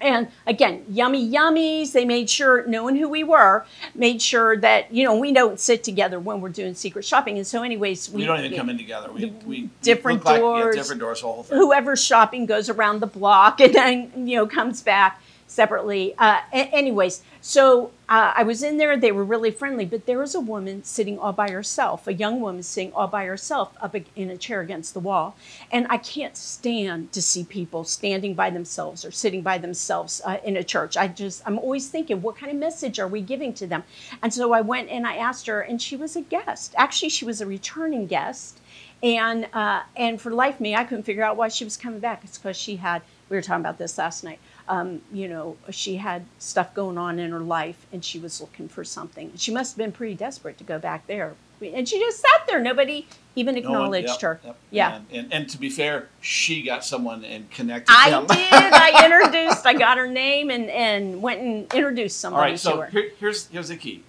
and 0.00 0.28
again 0.46 0.84
yummy 0.88 1.28
yummies 1.30 1.92
they 1.92 2.04
made 2.04 2.28
sure 2.28 2.66
knowing 2.66 2.96
who 2.96 3.08
we 3.08 3.22
were 3.22 3.64
made 3.94 4.20
sure 4.20 4.56
that 4.56 4.92
you 4.92 5.04
know 5.04 5.16
we 5.16 5.32
don't 5.32 5.60
sit 5.60 5.84
together 5.84 6.18
when 6.18 6.40
we're 6.40 6.48
doing 6.48 6.74
secret 6.74 7.04
shopping 7.04 7.36
and 7.36 7.46
so 7.46 7.62
anyways 7.62 8.10
we 8.10 8.24
don't 8.24 8.40
even 8.44 8.56
come 8.56 8.68
in 8.68 8.76
together. 8.78 9.10
We, 9.12 9.26
we 9.46 9.70
different 9.82 10.18
look 10.18 10.24
like- 10.26 10.40
doors. 10.40 10.74
yeah, 10.76 10.82
different 10.82 11.00
doors. 11.00 11.20
Whole 11.20 11.42
thing. 11.44 11.58
whoever's 11.58 12.02
shopping 12.04 12.46
goes 12.46 12.68
around 12.68 13.00
the 13.00 13.06
block 13.06 13.60
and 13.62 13.74
then 13.74 14.26
you 14.28 14.36
know 14.36 14.46
comes 14.46 14.82
back 14.82 15.20
separately 15.46 16.14
uh, 16.18 16.40
anyways 16.52 17.22
so 17.40 17.90
uh, 18.14 18.32
i 18.36 18.42
was 18.44 18.62
in 18.62 18.76
there 18.76 18.96
they 18.96 19.10
were 19.10 19.24
really 19.24 19.50
friendly 19.50 19.84
but 19.84 20.06
there 20.06 20.18
was 20.18 20.34
a 20.34 20.40
woman 20.40 20.84
sitting 20.84 21.18
all 21.18 21.32
by 21.32 21.50
herself 21.50 22.06
a 22.06 22.14
young 22.14 22.40
woman 22.40 22.62
sitting 22.62 22.92
all 22.92 23.08
by 23.08 23.24
herself 23.24 23.72
up 23.80 23.96
in 24.14 24.30
a 24.30 24.36
chair 24.36 24.60
against 24.60 24.94
the 24.94 25.00
wall 25.00 25.34
and 25.72 25.86
i 25.90 25.96
can't 25.96 26.36
stand 26.36 27.10
to 27.12 27.20
see 27.20 27.42
people 27.42 27.82
standing 27.82 28.34
by 28.34 28.50
themselves 28.50 29.04
or 29.04 29.10
sitting 29.10 29.42
by 29.42 29.58
themselves 29.58 30.22
uh, 30.24 30.38
in 30.44 30.56
a 30.56 30.62
church 30.62 30.96
i 30.96 31.08
just 31.08 31.42
i'm 31.44 31.58
always 31.58 31.88
thinking 31.88 32.22
what 32.22 32.36
kind 32.36 32.52
of 32.52 32.58
message 32.58 33.00
are 33.00 33.08
we 33.08 33.20
giving 33.20 33.52
to 33.52 33.66
them 33.66 33.82
and 34.22 34.32
so 34.32 34.52
i 34.52 34.60
went 34.60 34.88
and 34.88 35.06
i 35.06 35.16
asked 35.16 35.46
her 35.46 35.60
and 35.60 35.82
she 35.82 35.96
was 35.96 36.14
a 36.14 36.22
guest 36.22 36.72
actually 36.76 37.08
she 37.08 37.24
was 37.24 37.40
a 37.40 37.46
returning 37.46 38.06
guest 38.06 38.60
and 39.04 39.46
uh, 39.52 39.82
and 39.96 40.18
for 40.18 40.30
life 40.30 40.60
me, 40.60 40.74
I 40.74 40.84
couldn't 40.84 41.04
figure 41.04 41.22
out 41.22 41.36
why 41.36 41.48
she 41.48 41.64
was 41.64 41.76
coming 41.76 42.00
back. 42.00 42.24
It's 42.24 42.38
because 42.38 42.56
she 42.56 42.76
had. 42.76 43.02
We 43.28 43.36
were 43.36 43.42
talking 43.42 43.60
about 43.60 43.78
this 43.78 43.98
last 43.98 44.24
night. 44.24 44.38
Um, 44.66 45.02
you 45.12 45.28
know, 45.28 45.56
she 45.70 45.96
had 45.96 46.24
stuff 46.38 46.72
going 46.74 46.96
on 46.96 47.18
in 47.18 47.30
her 47.32 47.40
life, 47.40 47.86
and 47.92 48.02
she 48.04 48.18
was 48.18 48.40
looking 48.40 48.66
for 48.68 48.82
something. 48.82 49.32
She 49.36 49.52
must 49.52 49.72
have 49.72 49.78
been 49.78 49.92
pretty 49.92 50.14
desperate 50.14 50.56
to 50.58 50.64
go 50.64 50.78
back 50.78 51.06
there. 51.06 51.34
And 51.62 51.88
she 51.88 51.98
just 51.98 52.20
sat 52.20 52.46
there. 52.46 52.60
Nobody 52.60 53.06
even 53.36 53.54
No 53.54 53.60
one- 53.60 53.70
acknowledged 53.70 54.08
yep, 54.08 54.20
her. 54.22 54.40
yep. 54.44 54.56
Yeah. 54.70 54.96
And, 54.96 55.06
and, 55.12 55.32
and 55.32 55.48
to 55.50 55.58
be 55.58 55.68
fair, 55.70 56.08
she 56.20 56.62
got 56.62 56.84
someone 56.84 57.24
and 57.24 57.50
connected 57.50 57.92
I 57.94 58.10
them. 58.10 58.26
did. 58.26 58.36
I 58.52 59.02
introduced. 59.04 59.64
I 59.66 59.74
got 59.74 59.96
her 59.98 60.08
name 60.08 60.50
and 60.50 60.68
and 60.70 61.20
went 61.22 61.40
and 61.40 61.72
introduced 61.74 62.22
All 62.24 62.30
somebody 62.30 62.52
right. 62.52 62.58
to 62.58 62.62
So 62.62 62.80
her. 62.80 62.86
here, 62.88 63.10
here's 63.18 63.46
here's 63.48 63.68
the 63.68 63.76
key. 63.76 64.02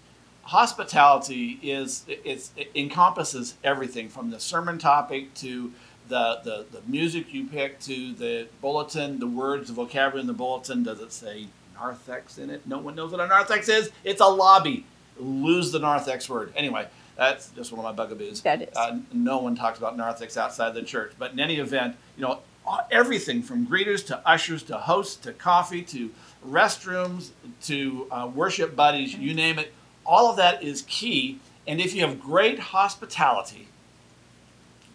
hospitality 0.43 1.59
is 1.61 2.03
it's, 2.07 2.51
it 2.57 2.71
encompasses 2.75 3.55
everything 3.63 4.09
from 4.09 4.31
the 4.31 4.39
sermon 4.39 4.77
topic 4.77 5.33
to 5.35 5.71
the, 6.07 6.39
the, 6.43 6.65
the 6.71 6.81
music 6.87 7.33
you 7.33 7.45
pick 7.45 7.79
to 7.81 8.13
the 8.13 8.47
bulletin, 8.61 9.19
the 9.19 9.27
words, 9.27 9.67
the 9.67 9.73
vocabulary 9.73 10.21
in 10.21 10.27
the 10.27 10.33
bulletin. 10.33 10.83
Does 10.83 10.99
it 11.01 11.11
say 11.11 11.47
narthex 11.75 12.37
in 12.37 12.49
it? 12.49 12.65
No 12.65 12.77
one 12.79 12.95
knows 12.95 13.11
what 13.11 13.21
a 13.21 13.27
narthex 13.27 13.69
is. 13.69 13.91
It's 14.03 14.21
a 14.21 14.27
lobby. 14.27 14.85
Lose 15.17 15.71
the 15.71 15.79
narthex 15.79 16.29
word. 16.29 16.53
Anyway, 16.55 16.87
that's 17.15 17.49
just 17.51 17.71
one 17.71 17.85
of 17.85 17.95
my 17.95 18.03
bugaboos. 18.03 18.41
That 18.41 18.63
is. 18.63 18.75
Uh, 18.75 18.99
no 19.13 19.39
one 19.39 19.55
talks 19.55 19.79
about 19.79 19.95
narthex 19.95 20.37
outside 20.37 20.73
the 20.73 20.83
church. 20.83 21.13
But 21.17 21.31
in 21.31 21.39
any 21.39 21.57
event, 21.57 21.95
you 22.17 22.23
know, 22.23 22.39
everything 22.91 23.41
from 23.41 23.65
greeters 23.65 24.05
to 24.07 24.21
ushers 24.27 24.63
to 24.63 24.77
hosts 24.77 25.15
to 25.17 25.33
coffee 25.33 25.81
to 25.83 26.11
restrooms 26.45 27.29
to 27.63 28.07
uh, 28.11 28.29
worship 28.33 28.75
buddies, 28.75 29.15
you 29.15 29.33
name 29.33 29.59
it, 29.59 29.73
all 30.05 30.29
of 30.29 30.37
that 30.37 30.63
is 30.63 30.83
key. 30.87 31.39
And 31.67 31.79
if 31.79 31.95
you 31.95 32.01
have 32.01 32.19
great 32.19 32.59
hospitality, 32.59 33.67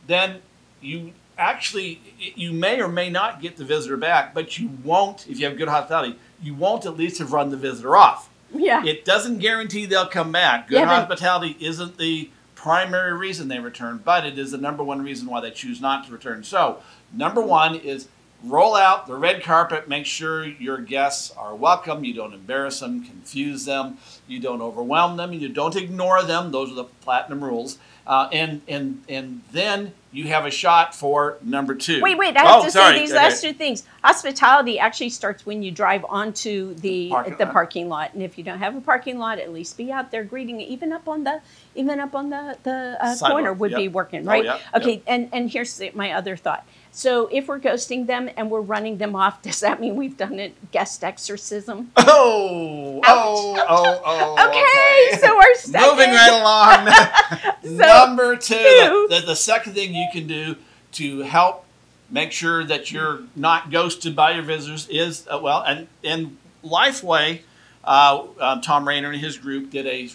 then 0.07 0.43
you 0.81 1.13
actually 1.39 2.01
you 2.19 2.53
may 2.53 2.81
or 2.81 2.89
may 2.89 3.09
not 3.11 3.41
get 3.41 3.57
the 3.57 3.65
visitor 3.65 3.97
back, 3.97 4.35
but 4.35 4.59
you 4.59 4.71
won't 4.85 5.27
if 5.29 5.39
you 5.39 5.47
have 5.47 5.57
good 5.57 5.69
hospitality. 5.69 6.17
You 6.43 6.55
won't 6.55 6.87
at 6.87 6.97
least 6.97 7.19
have 7.19 7.33
run 7.33 7.51
the 7.51 7.57
visitor 7.57 7.97
off. 7.97 8.29
Yeah. 8.53 8.85
It 8.85 9.05
doesn't 9.05 9.39
guarantee 9.39 9.87
they'll 9.87 10.07
come 10.07 10.33
back. 10.33 10.69
Good 10.69 10.79
Yeah, 10.81 10.87
but- 10.87 11.09
hospitality 11.09 11.57
isn't 11.61 11.99
the 11.99 12.31
primary 12.55 13.15
reason 13.17 13.49
they 13.49 13.59
return, 13.59 14.01
but 14.05 14.27
it 14.27 14.39
is 14.39 14.51
the 14.51 14.59
number 14.59 14.83
one 14.83 15.03
reason 15.03 15.29
why 15.29 15.41
they 15.41 15.51
choose 15.51 15.81
not 15.81 16.05
to 16.07 16.13
return. 16.13 16.45
So, 16.45 16.81
number 17.13 17.41
one 17.41 17.75
is 17.75 18.09
roll 18.45 18.75
out 18.75 19.07
the 19.07 19.15
red 19.17 19.43
carpet, 19.43 19.89
make 19.89 20.07
sure 20.07 20.45
your 20.45 20.79
guests 20.79 21.31
are 21.37 21.55
welcome, 21.55 22.05
you 22.05 22.15
don't 22.15 22.33
embarrass 22.33 22.81
them, 22.81 23.05
confuse 23.05 23.65
them, 23.65 23.99
you 24.27 24.41
don't 24.41 24.63
overwhelm 24.63 25.17
them, 25.17 25.33
you 25.33 25.49
don't 25.49 25.77
ignore 25.77 26.23
them. 26.23 26.51
Those 26.53 26.71
are 26.73 26.75
the 26.77 26.85
platinum 26.85 27.43
rules. 27.45 27.79
Uh, 28.07 28.29
and 28.33 28.63
and 28.67 29.05
and 29.09 29.43
then 29.53 29.93
you 30.11 30.25
have 30.25 30.45
a 30.45 30.51
shot 30.51 30.95
for 30.95 31.37
number 31.43 31.75
two. 31.75 32.01
Wait, 32.03 32.19
wait, 32.19 32.37
I 32.37 32.41
have 32.41 32.63
Oh, 32.63 32.65
to 32.65 32.71
sorry. 32.71 32.95
say 32.95 33.01
these 33.01 33.13
Okay. 33.13 33.23
last 33.23 33.43
two 33.43 33.53
things. 33.53 33.85
Hospitality 34.03 34.81
actually 34.81 35.11
starts 35.11 35.47
when 35.47 35.63
you 35.63 35.71
drive 35.71 36.05
onto 36.09 36.75
the 36.75 37.11
Parking 37.11 37.37
the 37.37 37.45
lot. 37.45 37.53
parking 37.53 37.89
lot. 37.89 38.15
And 38.15 38.23
if 38.23 38.37
you 38.37 38.43
don't 38.43 38.59
have 38.59 38.75
a 38.75 38.81
parking 38.81 39.19
lot, 39.19 39.39
at 39.39 39.53
least 39.53 39.77
be 39.77 39.93
out 39.93 40.11
there 40.11 40.25
greeting 40.25 40.61
even 40.61 40.93
up 40.93 41.07
on 41.07 41.23
the 41.23 41.41
even 41.77 42.01
up 42.01 42.15
on 42.17 42.31
the 42.31 42.57
the 42.65 42.97
uh, 43.01 43.17
corner 43.31 43.53
would 43.53 43.75
be 43.75 43.85
yep. 43.85 43.93
working, 43.93 44.27
Oh, 44.27 44.31
right? 44.33 44.45
yep, 44.45 44.61
okay, 44.75 44.95
yep. 44.95 45.03
and 45.07 45.29
and 45.33 45.51
here's 45.51 45.81
my 45.95 46.11
other 46.13 46.37
thought. 46.37 46.67
So 46.93 47.29
if 47.31 47.49
we're 47.49 47.61
ghosting 47.61 48.07
them 48.07 48.29
and 48.37 48.51
we're 48.51 48.61
running 48.61 48.99
them 48.99 49.15
off, 49.15 49.43
does 49.43 49.61
that 49.61 49.81
mean 49.81 49.97
we've 49.97 50.17
done 50.17 50.39
a 50.39 50.53
guest 50.73 51.05
exorcism? 51.05 51.93
Oh, 51.97 53.01
oh, 53.07 53.57
Ouch. 53.57 53.67
oh, 53.69 54.03
oh. 54.05 54.49
Okay, 54.49 55.19
so 55.21 55.37
our 55.37 55.55
second 55.55 55.91
Moving 55.91 56.11
right 56.11 56.33
along. 56.33 57.51
So, 57.63 57.77
Number 57.77 58.37
two, 58.37 58.55
two. 58.55 59.07
The, 59.11 59.23
the, 59.27 59.37
second 59.37 59.75
thing 59.75 59.95
you 59.95 60.07
can 60.13 60.27
do 60.27 60.57
to 60.93 61.21
help 61.21 61.67
make 62.09 62.33
sure 62.33 62.65
that 62.65 62.91
you're 62.91 63.21
not 63.37 63.71
ghosted 63.71 64.17
by 64.17 64.33
your 64.33 64.43
visitors 64.43 64.89
is, 64.89 65.27
uh, 65.31 65.39
well, 65.41 65.63
and, 65.63 65.87
and 66.03 66.39
Lifeway, 66.65 67.41
uh, 67.85 68.25
uh, 68.41 68.61
Thom 68.63 68.89
Rainer 68.89 69.11
and 69.11 69.21
his 69.21 69.37
group 69.37 69.71
did 69.71 69.87
a 69.87 70.09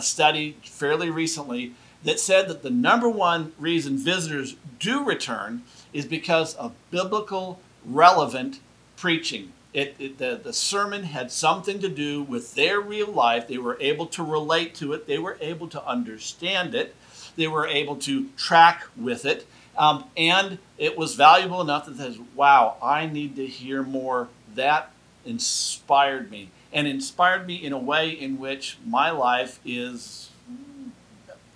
study 0.00 0.56
fairly 0.64 1.10
recently 1.10 1.74
that 2.04 2.20
said 2.20 2.48
that 2.48 2.62
the 2.62 2.70
number 2.70 3.08
one 3.08 3.52
reason 3.58 3.96
visitors 3.96 4.56
do 4.78 5.04
return 5.04 5.62
is 5.92 6.04
because 6.06 6.54
of 6.54 6.72
biblical 6.90 7.60
relevant 7.84 8.60
preaching. 8.96 9.52
It, 9.72 9.96
it, 9.98 10.18
the, 10.18 10.38
the 10.42 10.52
sermon 10.52 11.04
had 11.04 11.32
something 11.32 11.78
to 11.80 11.88
do 11.88 12.22
with 12.22 12.54
their 12.54 12.80
real 12.80 13.10
life. 13.10 13.48
They 13.48 13.58
were 13.58 13.78
able 13.80 14.06
to 14.06 14.22
relate 14.22 14.74
to 14.76 14.92
it, 14.92 15.06
they 15.06 15.18
were 15.18 15.38
able 15.40 15.68
to 15.68 15.84
understand 15.86 16.74
it, 16.74 16.94
they 17.36 17.48
were 17.48 17.66
able 17.66 17.96
to 17.96 18.28
track 18.36 18.84
with 18.96 19.24
it. 19.24 19.46
Um, 19.78 20.04
and 20.16 20.58
it 20.76 20.98
was 20.98 21.14
valuable 21.14 21.62
enough 21.62 21.86
that 21.86 21.96
says, 21.96 22.18
wow, 22.34 22.76
I 22.82 23.06
need 23.06 23.36
to 23.36 23.46
hear 23.46 23.82
more. 23.82 24.28
That 24.54 24.90
inspired 25.24 26.30
me 26.30 26.50
and 26.72 26.86
inspired 26.86 27.46
me 27.46 27.54
in 27.54 27.72
a 27.72 27.78
way 27.78 28.10
in 28.10 28.38
which 28.38 28.76
my 28.84 29.10
life 29.10 29.60
is 29.64 30.31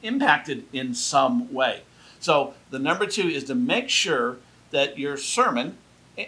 impacted 0.06 0.64
in 0.72 0.94
some 0.94 1.52
way. 1.52 1.82
So 2.20 2.54
the 2.70 2.78
number 2.78 3.06
two 3.06 3.28
is 3.28 3.44
to 3.44 3.54
make 3.54 3.88
sure 3.88 4.36
that 4.70 4.98
your 4.98 5.16
sermon, 5.16 5.76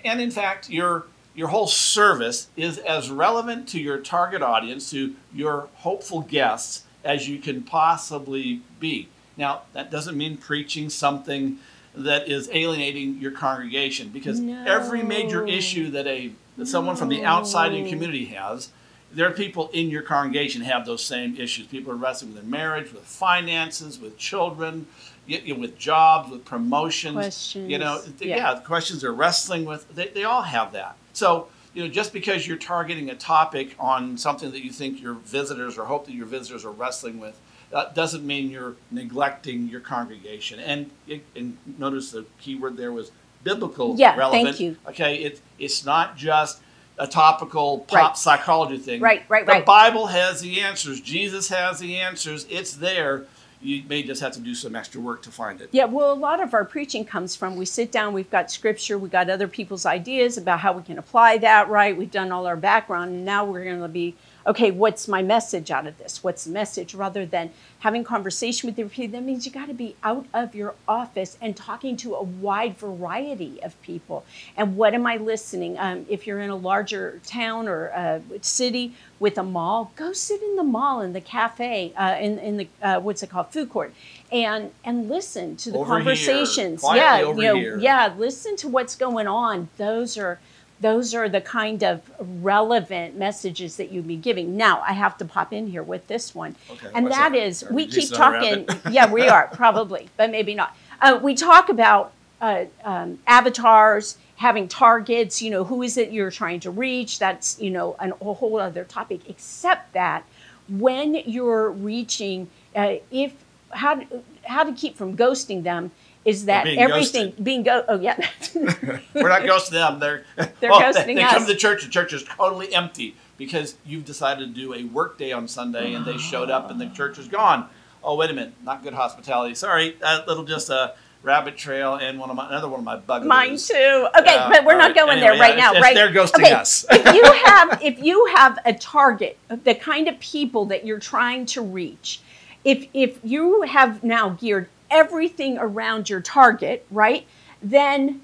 and 0.05 0.21
in 0.21 0.31
fact 0.31 0.69
your 0.71 1.07
your 1.35 1.49
whole 1.49 1.69
service, 1.69 2.49
is 2.57 2.79
as 2.79 3.11
relevant 3.11 3.69
to 3.69 3.81
your 3.81 3.99
target 3.99 4.43
audience, 4.43 4.91
to 4.91 5.15
your 5.33 5.69
hopeful 5.77 6.23
guests, 6.23 6.85
as 7.05 7.29
you 7.29 7.39
can 7.39 7.63
possibly 7.63 8.61
be. 8.81 9.09
Now 9.37 9.63
that 9.73 9.91
doesn't 9.91 10.17
mean 10.17 10.37
preaching 10.37 10.91
something 10.91 11.59
that 11.95 12.29
is 12.29 12.49
alienating 12.53 13.19
your 13.19 13.31
congregation, 13.31 14.09
because 14.09 14.41
every 14.67 15.03
major 15.03 15.47
issue 15.47 15.91
that 15.91 16.07
a 16.07 16.33
that 16.57 16.67
someone 16.67 16.97
from 16.97 17.09
the 17.09 17.25
outside 17.25 17.73
of 17.73 17.79
your 17.79 17.89
community 17.89 18.27
has 18.27 18.71
there 19.13 19.27
are 19.29 19.33
people 19.33 19.71
in 19.73 19.89
your 19.89 20.03
congregation 20.03 20.63
have 20.63 20.85
those 20.87 21.03
same 21.05 21.37
issues. 21.37 21.67
People 21.67 21.93
are 21.93 21.97
wrestling 21.97 22.33
with 22.35 22.43
their 22.43 22.51
marriage, 22.51 22.93
with 22.93 23.05
finances, 23.05 23.99
with 23.99 24.19
children, 24.19 24.87
y- 25.29 25.43
y- 25.47 25.53
with 25.53 25.79
jobs, 25.79 26.31
with 26.31 26.45
promotions. 26.45 27.15
Questions, 27.15 27.71
You 27.71 27.79
know, 27.79 28.01
th- 28.03 28.15
yeah. 28.29 28.37
yeah, 28.37 28.55
the 28.55 28.61
questions 28.61 29.01
they're 29.03 29.13
wrestling 29.13 29.65
with. 29.65 29.89
They, 29.95 30.09
they 30.09 30.25
all 30.25 30.43
have 30.43 30.73
that. 30.73 30.97
So, 31.15 31.49
you 31.75 31.83
know, 31.85 31.91
just 31.91 32.13
because 32.13 32.47
you're 32.47 32.57
targeting 32.59 33.09
a 33.11 33.15
topic 33.15 33.75
on 33.79 34.19
something 34.19 34.51
that 34.51 34.63
you 34.65 34.71
think 34.73 35.01
your 35.01 35.15
visitors 35.15 35.79
or 35.79 35.87
hope 35.87 36.07
that 36.07 36.13
your 36.15 36.27
visitors 36.27 36.65
are 36.65 36.71
wrestling 36.73 37.19
with, 37.19 37.39
uh, 37.73 37.91
doesn't 37.93 38.27
mean 38.27 38.51
you're 38.51 38.77
neglecting 38.91 39.69
your 39.69 39.81
congregation. 39.81 40.59
And, 40.61 40.91
it, 41.07 41.25
and 41.37 41.57
notice 41.79 42.11
the 42.11 42.25
key 42.41 42.57
word 42.57 42.77
there 42.77 42.93
was 42.93 43.11
biblical 43.45 43.95
Yeah, 43.99 44.09
thank 44.11 44.19
relevant. 44.19 44.61
you. 44.61 44.77
Okay, 44.89 45.17
it, 45.17 45.41
it's 45.59 45.85
not 45.85 46.17
just 46.17 46.61
a 46.99 47.07
topical 47.07 47.81
pop 47.81 47.95
Right. 47.97 48.17
psychology 48.17 48.79
thing. 48.79 49.01
Right, 49.01 49.23
right, 49.29 49.47
the 49.47 49.53
right. 49.53 49.65
Bible 49.67 50.07
has 50.09 50.41
the 50.41 50.61
answers. 50.61 51.01
Jesus 51.01 51.49
has 51.49 51.79
the 51.79 51.97
answers. 51.97 52.47
It's 52.51 52.73
there. 52.75 53.25
You 53.61 53.83
may 53.89 54.05
just 54.05 54.21
have 54.21 54.33
to 54.33 54.41
do 54.41 54.55
some 54.55 54.77
extra 54.77 55.01
work 55.01 55.23
to 55.23 55.31
find 55.31 55.61
it. 55.61 55.69
Yeah, 55.73 55.87
well, 55.87 56.13
a 56.13 56.15
lot 56.15 56.41
of 56.41 56.55
our 56.55 56.65
preaching 56.65 57.05
comes 57.05 57.35
from 57.35 57.57
we 57.57 57.65
sit 57.67 57.91
down, 57.91 58.13
we've 58.13 58.31
got 58.31 58.53
scripture, 58.53 58.97
we've 58.99 59.11
got 59.11 59.29
other 59.29 59.49
people's 59.49 59.85
ideas 59.85 60.39
about 60.39 60.61
how 60.61 60.73
we 60.73 60.83
can 60.85 60.97
apply 60.97 61.39
that, 61.39 61.69
right? 61.69 61.97
We've 61.97 62.11
done 62.11 62.31
all 62.31 62.47
our 62.47 62.57
background, 62.57 63.11
and 63.11 63.25
now 63.25 63.45
we're 63.45 63.65
going 63.65 63.81
to 63.81 63.89
be, 63.89 64.15
okay, 64.47 64.71
what's 64.71 65.09
my 65.09 65.23
message 65.23 65.71
out 65.71 65.87
of 65.87 65.99
this? 65.99 66.23
What's 66.25 66.45
the 66.45 66.51
message? 66.51 66.95
Rather 66.95 67.27
than 67.27 67.51
having 67.81 68.05
conversation 68.05 68.69
with 68.69 68.79
your 68.79 68.89
people, 68.89 69.19
that 69.19 69.25
means 69.25 69.45
you 69.47 69.53
got 69.53 69.69
to 69.69 69.75
be 69.75 69.97
out 70.03 70.27
of 70.33 70.55
your 70.55 70.75
office 70.87 71.37
and 71.41 71.57
talking 71.57 71.97
to 71.99 72.15
a 72.15 72.23
wide 72.23 72.77
variety 72.77 73.63
of 73.63 73.81
people. 73.83 74.25
And 74.57 74.77
what 74.77 74.95
am 74.95 75.07
I 75.07 75.17
listening? 75.17 75.79
Um, 75.79 76.07
if 76.09 76.27
you're 76.27 76.41
in 76.41 76.51
a 76.51 76.57
larger 76.57 77.21
town 77.27 77.69
or 77.69 77.93
uh, 77.93 78.21
city 78.41 78.95
with 79.21 79.37
a 79.39 79.43
mall, 79.43 79.93
go 79.97 80.13
sit 80.13 80.43
in 80.43 80.57
the 80.57 80.65
mall 80.65 81.01
in 81.01 81.13
the 81.13 81.21
cafe, 81.21 81.93
uh, 81.97 82.17
in, 82.21 82.39
in 82.39 82.57
the 82.57 82.69
uh, 82.83 83.01
what's 83.01 83.23
it 83.23 83.31
called, 83.31 83.53
food 83.53 83.69
court, 83.69 83.93
and 84.33 84.71
and 84.85 85.09
listen 85.09 85.57
to 85.57 85.71
the 85.71 85.79
Over 85.79 85.97
conversations. 85.97 86.81
quietly 86.81 87.01
yeah, 87.01 87.53
you 87.53 87.55
know, 87.55 87.57
here. 87.57 87.79
yeah, 87.79 88.15
listen 88.17 88.57
to 88.57 88.69
what's 88.69 88.97
going 88.97 89.27
on. 89.27 89.69
Those 89.77 90.17
are 90.17 90.41
those 90.81 91.15
are 91.15 91.29
the 91.29 91.41
kind 91.41 91.83
of 91.83 92.03
relevant 92.43 93.17
messages 93.17 93.77
that 93.77 93.91
you'd 93.91 94.07
be 94.07 94.17
giving. 94.17 94.57
Now, 94.57 94.81
I 94.81 94.93
have 94.93 95.19
to 95.19 95.25
pop 95.25 95.53
in 95.53 95.67
here 95.67 95.83
with 95.83 96.07
this 96.07 96.35
one, 96.35 96.55
Okay, 96.71 96.89
and 96.95 97.07
that 97.07 97.33
that? 97.33 97.35
is 97.35 97.65
we 97.71 97.87
keep 97.87 98.11
talking. 98.13 98.67
yeah, 98.91 99.11
we 99.13 99.29
are 99.29 99.49
probably, 99.53 100.09
but 100.17 100.31
maybe 100.31 100.55
not. 100.55 100.77
Uh, 101.01 101.19
we 101.23 101.35
talk 101.35 101.69
about 101.69 102.13
uh, 102.41 102.65
um, 102.85 103.19
avatars 103.27 104.19
having 104.37 104.69
targets. 104.69 105.43
You 105.43 105.51
know, 105.51 105.65
who 105.65 105.83
is 105.83 105.97
it 105.97 106.13
you're 106.13 106.31
trying 106.31 106.61
to 106.61 106.71
reach? 106.71 107.19
That's 107.19 107.61
you 107.61 107.71
know 107.71 107.97
an, 107.99 108.13
a 108.21 108.35
whole 108.35 108.59
other 108.61 108.85
topic. 108.85 109.29
Except 109.29 109.93
that 109.95 110.25
when 110.69 111.15
you're 111.27 111.71
reaching, 111.71 112.49
uh, 112.77 112.97
if 113.11 113.33
how 113.71 114.01
how 114.45 114.65
to 114.65 114.73
keep 114.73 114.97
from 114.97 115.17
ghosting 115.17 115.63
them 115.65 115.91
is 116.29 116.45
that 116.45 116.65
being 116.65 116.79
everything 116.79 117.27
ghosted. 117.29 117.45
being 117.45 117.63
go. 117.63 117.85
Oh 117.89 117.99
yeah. 118.01 118.17
We're 118.55 119.29
not 119.29 119.43
ghosting 119.43 119.71
them. 119.71 119.99
They're 119.99 120.25
They're 120.61 120.71
well, 120.71 120.81
ghosting 120.81 121.07
they, 121.07 121.15
they 121.15 121.23
come 121.23 121.43
us. 121.43 121.49
to 121.49 121.55
church. 121.57 121.85
The 121.85 121.91
church 121.91 122.13
is 122.13 122.25
totally 122.25 122.75
empty 122.75 123.17
because 123.37 123.77
you've 123.87 124.05
decided 124.05 124.55
to 124.55 124.61
do 124.61 124.75
a 124.75 124.85
work 124.85 125.17
day 125.19 125.33
on 125.33 125.49
Sunday, 125.49 125.95
and 125.95 126.05
they 126.05 126.19
showed 126.19 126.51
up, 126.51 126.71
and 126.71 126.81
the 126.81 126.89
church 126.91 127.19
is 127.19 127.29
gone. 127.29 127.69
Oh 128.05 128.15
wait 128.17 128.31
a 128.31 128.33
minute, 128.35 128.53
not 128.63 128.83
good 128.83 128.95
hospitality. 128.95 129.55
Sorry, 129.55 129.97
a 130.03 130.23
little 130.27 130.45
just 130.45 130.71
a 130.71 130.95
rabbit 131.23 131.57
trail 131.57 131.95
and 131.97 132.17
one 132.19 132.31
of 132.31 132.37
my 132.37 132.47
another 132.49 132.69
one 132.69 132.79
of 132.81 132.85
my 132.85 132.97
bugaboos. 132.97 133.27
Mine 133.27 133.57
too. 133.57 134.07
Okay, 134.21 134.35
Yeah, 134.35 134.49
but 134.51 134.65
we're 134.65 134.77
not 134.79 134.89
right. 134.89 134.95
going 134.95 135.19
Anyway, 135.19 135.27
there 135.33 135.41
right 135.41 135.57
yeah, 135.57 135.65
now. 135.65 135.71
it's- 135.71 135.83
right? 135.83 135.95
they're 135.97 136.13
ghosting 136.13 136.45
okay. 136.45 136.53
us. 136.53 136.85
if 136.91 137.15
you 137.15 137.25
have 137.45 137.83
if 137.83 137.99
you 138.03 138.27
have 138.37 138.59
a 138.65 138.73
target, 138.75 139.37
the 139.65 139.75
kind 139.75 140.07
of 140.09 140.19
people 140.21 140.67
that 140.67 140.87
you're 140.87 141.01
trying 141.01 141.45
to 141.47 141.61
reach, 141.63 142.21
if 142.65 142.87
if 142.95 143.19
you 143.25 143.63
have 143.63 144.05
now 144.05 144.29
geared 144.31 144.69
everything 144.91 145.59
around 145.59 146.09
your 146.09 146.21
target, 146.21 146.87
right? 146.91 147.27
Then 147.63 148.21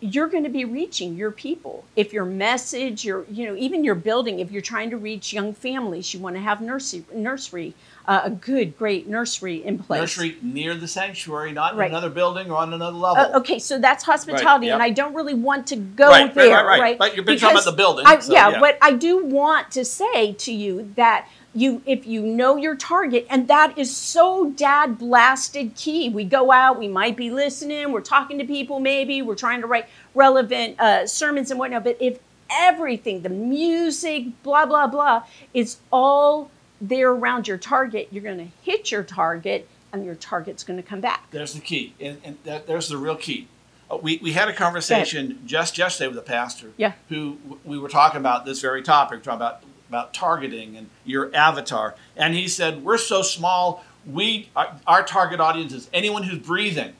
you're 0.00 0.26
going 0.26 0.42
to 0.42 0.50
be 0.50 0.64
reaching 0.64 1.14
your 1.14 1.30
people 1.30 1.84
if 1.94 2.12
your 2.12 2.24
message 2.24 3.04
your 3.04 3.24
you 3.30 3.46
know 3.46 3.54
even 3.54 3.84
your 3.84 3.94
building 3.94 4.40
if 4.40 4.50
you're 4.50 4.60
trying 4.60 4.90
to 4.90 4.96
reach 4.96 5.32
young 5.32 5.54
families 5.54 6.12
you 6.12 6.18
want 6.18 6.34
to 6.34 6.42
have 6.42 6.60
nursery 6.60 7.04
nursery 7.14 7.72
uh, 8.06 8.22
a 8.24 8.30
good 8.30 8.76
great 8.76 9.06
nursery 9.06 9.64
in 9.64 9.78
place 9.78 10.00
Nursery 10.00 10.36
near 10.42 10.74
the 10.74 10.88
sanctuary, 10.88 11.52
not 11.52 11.76
Right. 11.76 11.86
in 11.86 11.92
another 11.92 12.10
building 12.10 12.50
or 12.50 12.56
on 12.56 12.72
another 12.72 12.96
level. 12.96 13.22
Uh, 13.22 13.38
okay, 13.38 13.58
so 13.58 13.78
that's 13.78 14.02
hospitality, 14.04 14.66
yep. 14.66 14.74
and 14.74 14.82
I 14.82 14.90
don't 14.90 15.14
really 15.14 15.34
want 15.34 15.68
to 15.68 15.76
go 15.76 16.08
Right, 16.08 16.24
right, 16.24 16.34
there, 16.34 16.66
right, 16.66 16.80
right. 16.80 16.98
But 16.98 17.16
you've 17.16 17.24
been 17.24 17.38
talking 17.38 17.56
about 17.56 17.64
the 17.64 17.72
building, 17.72 18.06
I, 18.06 18.18
so, 18.18 18.32
yeah, 18.32 18.50
yeah. 18.50 18.60
but 18.60 18.78
I 18.82 18.92
do 18.92 19.24
want 19.24 19.70
to 19.72 19.84
say 19.84 20.32
to 20.32 20.52
you 20.52 20.92
that 20.96 21.28
you, 21.54 21.82
if 21.84 22.06
you 22.06 22.22
know 22.22 22.56
your 22.56 22.76
target, 22.76 23.26
and 23.28 23.48
that 23.48 23.76
is 23.76 23.94
so 23.94 24.50
dad 24.50 24.98
blasted 24.98 25.74
key. 25.74 26.08
We 26.08 26.24
go 26.24 26.50
out, 26.50 26.78
we 26.78 26.88
might 26.88 27.16
be 27.16 27.30
listening, 27.30 27.92
we're 27.92 28.00
talking 28.00 28.38
to 28.38 28.44
people, 28.44 28.80
maybe 28.80 29.20
we're 29.22 29.34
trying 29.34 29.60
to 29.60 29.66
write 29.66 29.86
relevant 30.14 30.80
uh, 30.80 31.06
sermons 31.06 31.50
and 31.50 31.60
whatnot. 31.60 31.84
But 31.84 31.98
if 32.00 32.18
everything, 32.50 33.22
the 33.22 33.28
music, 33.28 34.26
blah 34.42 34.66
blah 34.66 34.86
blah, 34.86 35.24
is 35.52 35.78
all 35.92 36.50
there 36.80 37.10
around 37.10 37.46
your 37.46 37.58
target, 37.58 38.08
you're 38.10 38.22
going 38.24 38.38
to 38.38 38.48
hit 38.62 38.90
your 38.90 39.02
target, 39.02 39.68
and 39.92 40.04
your 40.04 40.14
target's 40.14 40.64
going 40.64 40.78
to 40.78 40.82
come 40.82 41.00
back. 41.00 41.30
There's 41.30 41.52
the 41.54 41.60
key, 41.60 41.94
and, 42.00 42.18
and 42.24 42.38
that, 42.44 42.66
there's 42.66 42.88
the 42.88 42.96
real 42.96 43.16
key. 43.16 43.46
Uh, 43.90 43.98
we, 43.98 44.18
we 44.22 44.32
had 44.32 44.48
a 44.48 44.54
conversation 44.54 45.40
just 45.44 45.76
yesterday 45.76 46.08
with 46.08 46.16
a 46.18 46.22
pastor 46.22 46.72
Yeah. 46.78 46.92
who 47.10 47.36
we 47.64 47.78
were 47.78 47.90
talking 47.90 48.18
about 48.20 48.46
this 48.46 48.60
very 48.60 48.82
topic, 48.82 49.22
talking 49.22 49.36
about 49.36 49.62
about 49.92 50.14
targeting 50.14 50.74
and 50.74 50.88
your 51.04 51.34
avatar, 51.34 51.94
and 52.16 52.34
he 52.34 52.48
said 52.48 52.82
we're 52.82 52.96
so 52.96 53.20
small. 53.20 53.84
We 54.10 54.48
our, 54.56 54.74
our 54.86 55.02
target 55.04 55.38
audience 55.38 55.74
is 55.74 55.90
anyone 55.92 56.22
who's 56.22 56.38
breathing. 56.38 56.94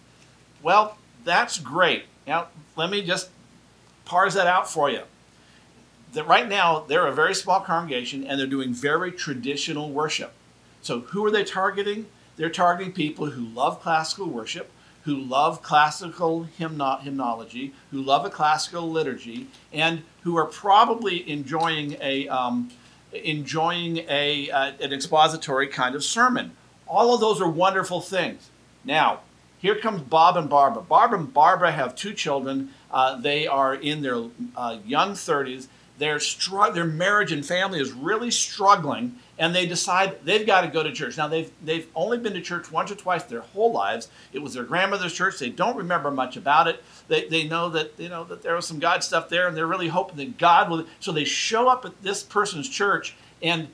Well, 0.63 0.99
that's 1.25 1.59
great. 1.59 2.05
Now 2.27 2.49
let 2.77 2.91
me 2.91 3.01
just 3.03 3.31
parse 4.05 4.35
that 4.35 4.47
out 4.47 4.71
for 4.71 4.91
you. 4.91 5.03
That 6.13 6.27
right 6.27 6.47
now 6.47 6.81
they're 6.81 7.07
a 7.07 7.15
very 7.15 7.35
small 7.35 7.61
congregation 7.61 8.27
and 8.27 8.39
they're 8.39 8.47
doing 8.47 8.75
very 8.75 9.11
traditional 9.11 9.91
worship. 9.91 10.35
So 10.83 11.01
who 11.01 11.25
are 11.25 11.31
they 11.31 11.45
targeting? 11.45 12.07
They're 12.37 12.51
targeting 12.51 12.93
people 12.93 13.31
who 13.31 13.47
love 13.47 13.81
classical 13.81 14.27
worship, 14.27 14.71
who 15.05 15.17
love 15.17 15.63
classical 15.63 16.47
hymno- 16.59 17.01
hymnology, 17.01 17.73
who 17.91 18.03
love 18.03 18.27
a 18.27 18.31
classical 18.31 18.91
liturgy, 18.91 19.47
and 19.73 20.03
who 20.23 20.37
are 20.37 20.45
probably 20.45 21.29
enjoying 21.29 21.97
a 22.01 22.29
um, 22.29 22.71
enjoying 23.13 23.99
a 24.09 24.51
uh, 24.51 24.73
an 24.81 24.93
expository 24.93 25.69
kind 25.69 25.95
of 25.95 26.05
sermon. 26.05 26.53
All 26.87 27.15
of 27.15 27.21
those 27.21 27.41
are 27.41 27.49
wonderful 27.49 28.01
things. 28.01 28.51
Now, 28.85 29.21
here 29.63 29.77
comes 29.77 30.03
Bob 30.03 30.37
and 30.37 30.51
Barbara. 30.51 30.83
Bob 30.83 31.15
and 31.15 31.33
Barbara 31.33 31.71
have 31.71 31.95
two 31.95 32.15
children. 32.15 32.71
Uh, 32.91 33.21
they 33.21 33.47
are 33.47 33.75
in 33.75 34.03
their 34.03 34.25
uh, 34.57 34.79
young 34.85 35.13
30s. 35.13 35.69
Their, 35.99 36.19
str- 36.19 36.71
their 36.75 36.85
marriage 36.85 37.31
and 37.31 37.47
family 37.47 37.79
is 37.79 37.93
really 37.93 38.33
struggling, 38.33 39.15
and 39.39 39.55
they 39.55 39.67
decide 39.67 40.25
they've 40.25 40.45
got 40.45 40.63
to 40.63 40.69
go 40.69 40.83
to 40.83 40.91
church. 40.91 41.17
Now, 41.17 41.29
they've, 41.29 41.49
they've 41.65 41.87
only 41.95 42.19
been 42.19 42.33
to 42.33 42.41
church 42.41 42.73
once 42.73 42.91
or 42.91 42.97
twice 42.97 43.23
their 43.23 43.43
whole 43.43 43.73
lives. 43.73 44.09
It 44.33 44.41
was 44.41 44.55
their 44.55 44.65
grandmother's 44.65 45.13
church. 45.13 45.39
They 45.39 45.51
don't 45.51 45.77
remember 45.77 46.11
much 46.11 46.37
about 46.37 46.67
it. 46.67 46.83
They, 47.09 47.27
they 47.27 47.49
know 47.49 47.69
that 47.71 47.93
you 47.99 48.09
know 48.09 48.25
that 48.25 48.43
there 48.43 48.55
was 48.55 48.67
some 48.67 48.79
God 48.79 49.03
stuff 49.03 49.29
there, 49.29 49.49
and 49.49 49.57
they're 49.57 49.67
really 49.67 49.89
hoping 49.89 50.17
that 50.17 50.39
God 50.39 50.71
will. 50.71 50.87
So 51.01 51.13
they 51.13 51.25
show 51.25 51.69
up 51.69 51.85
at 51.85 52.03
this 52.03 52.23
person's 52.23 52.69
church, 52.69 53.15
and 53.43 53.69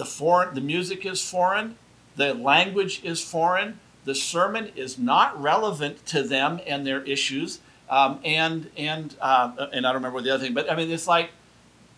the 0.00 0.06
foreign 0.06 0.54
the 0.54 0.62
music 0.62 1.04
is 1.04 1.20
foreign 1.20 1.76
the 2.16 2.32
language 2.32 3.04
is 3.04 3.20
foreign 3.20 3.78
the 4.06 4.14
sermon 4.14 4.70
is 4.74 4.98
not 4.98 5.38
relevant 5.40 6.06
to 6.06 6.22
them 6.22 6.58
and 6.66 6.86
their 6.86 7.02
issues 7.02 7.60
um, 7.90 8.18
and 8.24 8.70
and 8.78 9.14
uh, 9.20 9.66
and 9.74 9.86
i 9.86 9.92
don't 9.92 9.96
remember 9.96 10.22
the 10.22 10.32
other 10.32 10.42
thing 10.42 10.54
but 10.54 10.72
i 10.72 10.74
mean 10.74 10.90
it's 10.90 11.06
like 11.06 11.30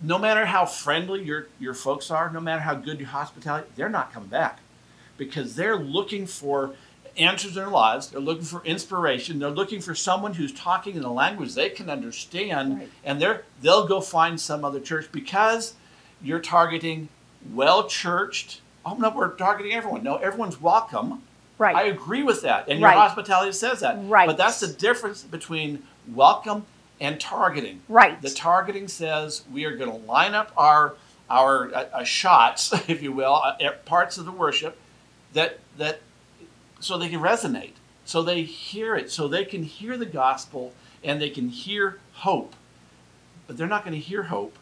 no 0.00 0.18
matter 0.18 0.44
how 0.44 0.66
friendly 0.66 1.22
your 1.22 1.46
your 1.60 1.74
folks 1.74 2.10
are 2.10 2.28
no 2.32 2.40
matter 2.40 2.62
how 2.62 2.74
good 2.74 2.98
your 2.98 3.08
hospitality 3.08 3.68
they're 3.76 3.88
not 3.88 4.12
coming 4.12 4.28
back 4.28 4.58
because 5.16 5.54
they're 5.54 5.76
looking 5.76 6.26
for 6.26 6.74
answers 7.16 7.50
in 7.50 7.62
their 7.62 7.68
lives 7.70 8.08
they're 8.08 8.20
looking 8.20 8.44
for 8.44 8.64
inspiration 8.64 9.38
they're 9.38 9.50
looking 9.50 9.80
for 9.80 9.94
someone 9.94 10.34
who's 10.34 10.52
talking 10.52 10.96
in 10.96 11.02
a 11.04 11.12
language 11.12 11.54
they 11.54 11.68
can 11.70 11.90
understand 11.90 12.78
Right. 12.78 12.88
and 13.04 13.20
they're 13.20 13.42
they'll 13.60 13.86
go 13.86 14.00
find 14.00 14.40
some 14.40 14.64
other 14.64 14.80
church 14.80 15.08
because 15.12 15.74
you're 16.22 16.40
targeting 16.40 17.08
well 17.52 17.88
churched. 17.88 18.60
Oh 18.86 18.94
no, 18.94 19.10
we're 19.10 19.30
targeting 19.34 19.72
everyone. 19.72 20.02
No, 20.04 20.16
everyone's 20.16 20.60
welcome. 20.60 21.22
Right. 21.58 21.74
I 21.74 21.82
agree 21.84 22.22
with 22.22 22.42
that, 22.42 22.68
and 22.68 22.78
your 22.80 22.88
Right. 22.88 22.96
hospitality 22.96 23.52
says 23.52 23.80
that. 23.80 23.96
Right. 24.02 24.26
But 24.28 24.36
that's 24.36 24.60
the 24.60 24.68
difference 24.68 25.22
between 25.22 25.82
welcome 26.12 26.64
and 27.00 27.20
targeting. 27.20 27.80
Right. 27.88 28.20
The 28.22 28.30
targeting 28.30 28.86
says 28.88 29.42
we 29.52 29.64
are 29.64 29.76
going 29.76 29.90
to 29.90 30.06
line 30.06 30.34
up 30.34 30.52
our 30.56 30.94
our 31.28 31.74
uh, 31.74 31.84
uh, 31.92 32.04
shots, 32.04 32.72
if 32.88 33.02
you 33.02 33.10
will, 33.12 33.34
uh, 33.42 33.56
at 33.60 33.84
parts 33.84 34.18
of 34.18 34.24
the 34.24 34.32
worship 34.32 34.78
that 35.32 35.58
that 35.78 36.00
so 36.82 36.98
they 36.98 37.08
can 37.08 37.20
resonate, 37.20 37.74
so 38.04 38.22
they 38.22 38.42
hear 38.42 38.96
it, 38.96 39.10
so 39.10 39.28
they 39.28 39.44
can 39.44 39.62
hear 39.62 39.96
the 39.96 40.06
gospel 40.06 40.72
and 41.04 41.20
they 41.20 41.30
can 41.30 41.48
hear 41.48 41.98
hope. 42.12 42.54
But 43.46 43.56
they're 43.56 43.66
not 43.66 43.84
going 43.84 43.94
to 43.94 44.00
hear 44.00 44.24
hope 44.24 44.58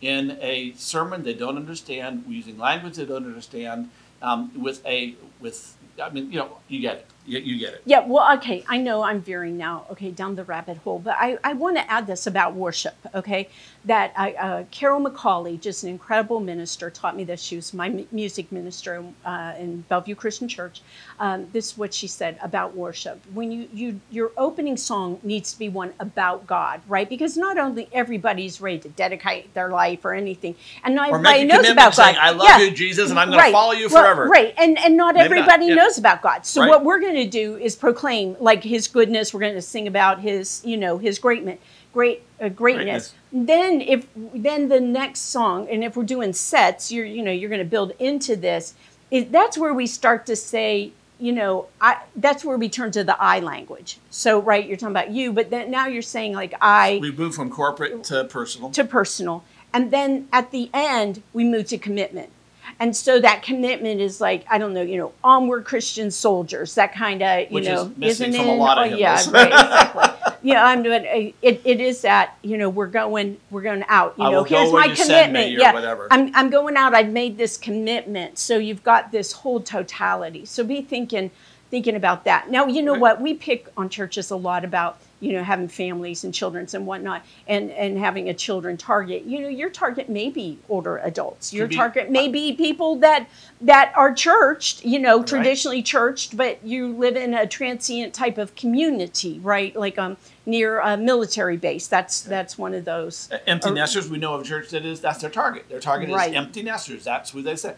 in 0.00 0.38
a 0.40 0.72
sermon 0.76 1.24
they 1.24 1.34
don't 1.34 1.56
understand, 1.56 2.24
using 2.28 2.58
language 2.58 2.96
they 2.96 3.04
don't 3.04 3.26
understand, 3.26 3.90
um, 4.22 4.50
with 4.60 4.84
a 4.86 5.16
with 5.40 5.76
I 6.02 6.10
mean, 6.10 6.30
you 6.32 6.38
know, 6.38 6.58
you 6.68 6.80
get 6.80 6.96
it. 6.96 7.06
You, 7.26 7.38
you 7.38 7.58
get 7.58 7.72
it. 7.74 7.82
Yeah, 7.86 8.04
well, 8.06 8.36
okay, 8.36 8.64
I 8.68 8.76
know 8.78 9.02
I'm 9.02 9.22
veering 9.22 9.56
now, 9.56 9.86
okay, 9.92 10.10
down 10.10 10.34
the 10.36 10.44
rabbit 10.44 10.76
hole, 10.78 10.98
but 10.98 11.16
I, 11.18 11.38
I 11.42 11.54
want 11.54 11.76
to 11.76 11.90
add 11.90 12.06
this 12.06 12.26
about 12.26 12.54
worship, 12.54 12.94
okay? 13.14 13.48
That 13.86 14.12
I, 14.16 14.32
uh, 14.34 14.64
Carol 14.70 15.00
McCauley, 15.02 15.58
just 15.60 15.84
an 15.84 15.88
incredible 15.90 16.40
minister, 16.40 16.90
taught 16.90 17.16
me 17.16 17.24
this. 17.24 17.40
She 17.40 17.56
was 17.56 17.72
my 17.72 17.88
mu- 17.88 18.06
music 18.12 18.52
minister 18.52 19.02
uh, 19.24 19.54
in 19.58 19.82
Bellevue 19.88 20.14
Christian 20.14 20.48
Church. 20.48 20.82
Um, 21.18 21.48
this 21.52 21.72
is 21.72 21.78
what 21.78 21.94
she 21.94 22.06
said 22.08 22.38
about 22.42 22.74
worship. 22.76 23.20
When 23.32 23.50
you, 23.50 23.68
you 23.72 24.00
your 24.10 24.32
opening 24.36 24.76
song 24.76 25.18
needs 25.22 25.52
to 25.52 25.58
be 25.58 25.68
one 25.70 25.92
about 26.00 26.46
God, 26.46 26.82
right? 26.88 27.08
Because 27.08 27.36
not 27.38 27.56
only 27.56 27.88
everybody's 27.92 28.60
ready 28.60 28.78
to 28.80 28.88
dedicate 28.90 29.52
their 29.54 29.70
life 29.70 30.04
or 30.04 30.12
anything, 30.12 30.56
and 30.82 30.94
not 30.94 31.10
Or 31.10 31.14
everybody 31.16 31.44
knows 31.44 31.68
about 31.70 31.94
saying, 31.94 32.16
God. 32.16 32.22
"I 32.22 32.30
love 32.30 32.48
Yeah. 32.48 32.58
you, 32.58 32.70
Jesus, 32.70 33.10
and 33.10 33.18
I'm 33.18 33.30
going 33.30 33.44
to 33.44 33.52
follow 33.52 33.72
you 33.72 33.88
Well, 33.90 34.02
forever." 34.02 34.28
right, 34.28 34.52
and 34.58 34.78
and 34.78 34.96
not 34.96 35.14
Maybe 35.14 35.28
not, 35.28 35.38
everybody 35.38 35.66
yeah. 35.66 35.74
knows 35.76 35.96
about 35.98 36.20
God. 36.20 36.44
So 36.44 36.60
Right. 36.62 36.68
what 36.68 36.84
we're 36.84 37.00
going 37.00 37.13
to 37.16 37.28
do 37.28 37.56
is 37.56 37.76
proclaim 37.76 38.36
like 38.40 38.62
His 38.64 38.88
goodness. 38.88 39.32
We're 39.32 39.40
going 39.40 39.54
to 39.54 39.62
sing 39.62 39.86
about 39.86 40.20
His, 40.20 40.62
you 40.64 40.76
know, 40.76 40.98
His 40.98 41.18
greatness, 41.18 41.58
great 41.92 42.22
uh, 42.40 42.48
greatness. 42.48 43.14
Then 43.32 43.80
if 43.80 44.06
then 44.14 44.68
the 44.68 44.80
next 44.80 45.20
song, 45.20 45.68
and 45.68 45.84
if 45.84 45.96
we're 45.96 46.04
doing 46.04 46.32
sets, 46.32 46.90
you're 46.92 47.06
you 47.06 47.22
know 47.22 47.32
you're 47.32 47.50
going 47.50 47.58
to 47.60 47.64
build 47.64 47.92
into 47.98 48.36
this. 48.36 48.74
Is 49.10 49.26
that's 49.30 49.56
where 49.58 49.74
we 49.74 49.86
start 49.86 50.26
to 50.26 50.36
say. 50.36 50.92
You 51.20 51.30
know, 51.32 51.68
I 51.80 52.02
that's 52.16 52.44
where 52.44 52.58
we 52.58 52.68
turn 52.68 52.90
to 52.92 53.04
the 53.04 53.16
I 53.22 53.38
language. 53.38 53.98
So, 54.10 54.42
right, 54.42 54.66
you're 54.66 54.76
talking 54.76 54.92
about 54.92 55.10
you, 55.10 55.32
but 55.32 55.48
then 55.48 55.70
now 55.70 55.86
you're 55.86 56.02
saying 56.02 56.34
like 56.34 56.54
I 56.60 56.98
We 57.00 57.12
move 57.12 57.36
from 57.36 57.50
corporate 57.50 58.02
to 58.04 58.24
personal. 58.24 58.70
to 58.70 58.84
personal. 58.84 59.44
And 59.72 59.90
then 59.92 60.28
at 60.32 60.50
the 60.50 60.70
end, 60.74 61.22
we 61.32 61.44
move 61.44 61.68
to 61.68 61.78
commitment. 61.78 62.30
And 62.80 62.96
so 62.96 63.20
that 63.20 63.42
commitment 63.42 64.00
is 64.00 64.20
like, 64.20 64.44
I 64.50 64.58
don't 64.58 64.74
know, 64.74 64.82
you 64.82 64.96
know, 64.98 65.12
onward 65.22 65.64
Christian 65.64 66.10
soldiers, 66.10 66.74
that 66.74 66.92
kind 66.94 67.22
of, 67.22 67.40
you 67.48 67.54
Which 67.54 67.64
is 67.64 67.68
know, 67.70 67.92
missing 67.96 68.30
isn't 68.30 68.40
from 68.40 68.50
a 68.50 68.54
lot 68.56 68.78
of 68.84 68.92
oh, 68.92 68.96
yeah, 68.96 69.12
right, 69.30 69.46
exactly. 69.52 70.32
yeah, 70.42 70.64
I'm 70.64 70.82
doing 70.82 71.04
it, 71.04 71.60
it 71.64 71.80
is 71.80 72.02
that, 72.02 72.36
you 72.42 72.58
know, 72.58 72.68
we're 72.68 72.86
going, 72.88 73.38
we're 73.50 73.62
going 73.62 73.84
out, 73.88 74.14
you 74.18 74.24
I 74.24 74.30
know, 74.32 74.44
here's 74.44 74.72
my 74.72 74.86
you 74.86 74.96
send 74.96 75.32
me 75.32 75.40
commitment. 75.44 75.60
yeah. 75.60 75.72
whatever. 75.72 76.08
I'm, 76.10 76.34
I'm 76.34 76.50
going 76.50 76.76
out. 76.76 76.94
I've 76.94 77.10
made 77.12 77.38
this 77.38 77.56
commitment. 77.56 78.38
So 78.38 78.58
you've 78.58 78.82
got 78.84 79.12
this 79.12 79.32
whole 79.32 79.60
totality. 79.60 80.44
So 80.44 80.64
be 80.64 80.82
thinking, 80.82 81.30
thinking 81.70 81.94
about 81.96 82.24
that. 82.24 82.50
Now, 82.50 82.66
you 82.66 82.82
know 82.82 82.92
Right. 82.92 83.00
what? 83.00 83.20
We 83.20 83.34
pick 83.34 83.68
on 83.76 83.88
churches 83.88 84.30
a 84.30 84.36
lot 84.36 84.64
about, 84.64 84.98
you 85.24 85.32
know, 85.32 85.42
having 85.42 85.66
families 85.68 86.22
and 86.24 86.34
children's 86.34 86.74
and 86.74 86.86
whatnot 86.86 87.24
and, 87.48 87.70
and 87.70 87.96
having 87.98 88.28
a 88.28 88.34
children 88.34 88.76
target. 88.76 89.24
You 89.24 89.40
know, 89.40 89.48
your 89.48 89.70
target 89.70 90.10
may 90.10 90.28
be 90.28 90.58
older 90.68 90.98
adults. 90.98 91.52
Your 91.54 91.66
be- 91.66 91.76
target 91.76 92.10
may 92.10 92.28
be 92.28 92.52
people 92.52 92.96
that 92.96 93.26
that 93.62 93.92
are 93.96 94.12
churched, 94.12 94.84
you 94.84 94.98
know, 94.98 95.18
Right. 95.18 95.26
traditionally 95.26 95.82
churched, 95.82 96.36
but 96.36 96.62
you 96.62 96.88
live 96.94 97.16
in 97.16 97.32
a 97.32 97.46
transient 97.46 98.12
type 98.12 98.36
of 98.36 98.54
community, 98.54 99.40
right? 99.42 99.74
Like 99.74 99.98
um 99.98 100.18
near 100.44 100.78
a 100.80 100.96
military 100.98 101.56
base. 101.56 101.86
That's 101.86 102.20
that's 102.20 102.58
one 102.58 102.74
of 102.74 102.84
those. 102.84 103.30
Empty 103.46 103.70
Or- 103.70 103.72
nesters, 103.72 104.10
we 104.10 104.18
know 104.18 104.34
of 104.34 104.42
a 104.42 104.44
church 104.44 104.68
that 104.70 104.84
is 104.84 105.00
that's 105.00 105.22
their 105.22 105.30
target. 105.30 105.64
Their 105.70 105.80
target 105.80 106.10
Right. 106.10 106.30
is 106.32 106.36
empty 106.36 106.62
nesters. 106.62 107.04
That's 107.04 107.30
who 107.30 107.40
they 107.40 107.56
say. 107.56 107.74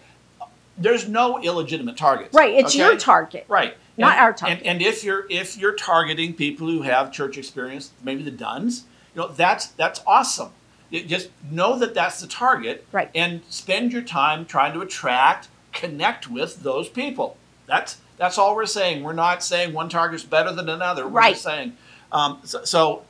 There's 0.78 1.08
no 1.08 1.40
illegitimate 1.40 1.96
targets. 1.96 2.34
Right, 2.34 2.52
it's 2.54 2.74
your 2.74 2.96
target. 2.98 3.46
Right. 3.48 3.76
Not 3.98 4.12
And- 4.12 4.20
our 4.20 4.32
target. 4.32 4.58
And, 4.58 4.66
and 4.66 4.82
if 4.82 5.02
you're 5.04 5.26
if 5.30 5.56
you're 5.56 5.74
targeting 5.74 6.34
people 6.34 6.66
who 6.66 6.82
have 6.82 7.12
church 7.12 7.38
experience, 7.38 7.92
maybe 8.02 8.22
the 8.22 8.30
Dones, 8.30 8.84
you 9.14 9.22
know, 9.22 9.28
that's 9.28 9.66
that's 9.68 10.00
awesome. 10.06 10.50
You 10.90 11.02
just 11.04 11.30
know 11.50 11.78
that 11.78 11.94
that's 11.94 12.20
the 12.20 12.26
target, 12.28 12.86
Right. 12.92 13.10
And 13.14 13.42
spend 13.48 13.92
your 13.92 14.02
time 14.02 14.44
trying 14.46 14.72
to 14.74 14.80
attract, 14.82 15.48
connect 15.72 16.28
with 16.28 16.62
those 16.62 16.88
people. 16.88 17.36
That's 17.66 17.96
that's 18.18 18.38
all 18.38 18.54
we're 18.54 18.66
saying. 18.66 19.02
We're 19.02 19.12
not 19.12 19.42
saying 19.42 19.72
one 19.72 19.88
target's 19.88 20.22
better 20.24 20.52
than 20.52 20.68
another. 20.68 21.04
We're 21.06 21.10
Right. 21.20 21.32
just 21.32 21.44
saying. 21.44 21.76
Um, 22.12 22.38
so, 22.44 22.64
so 22.64 23.02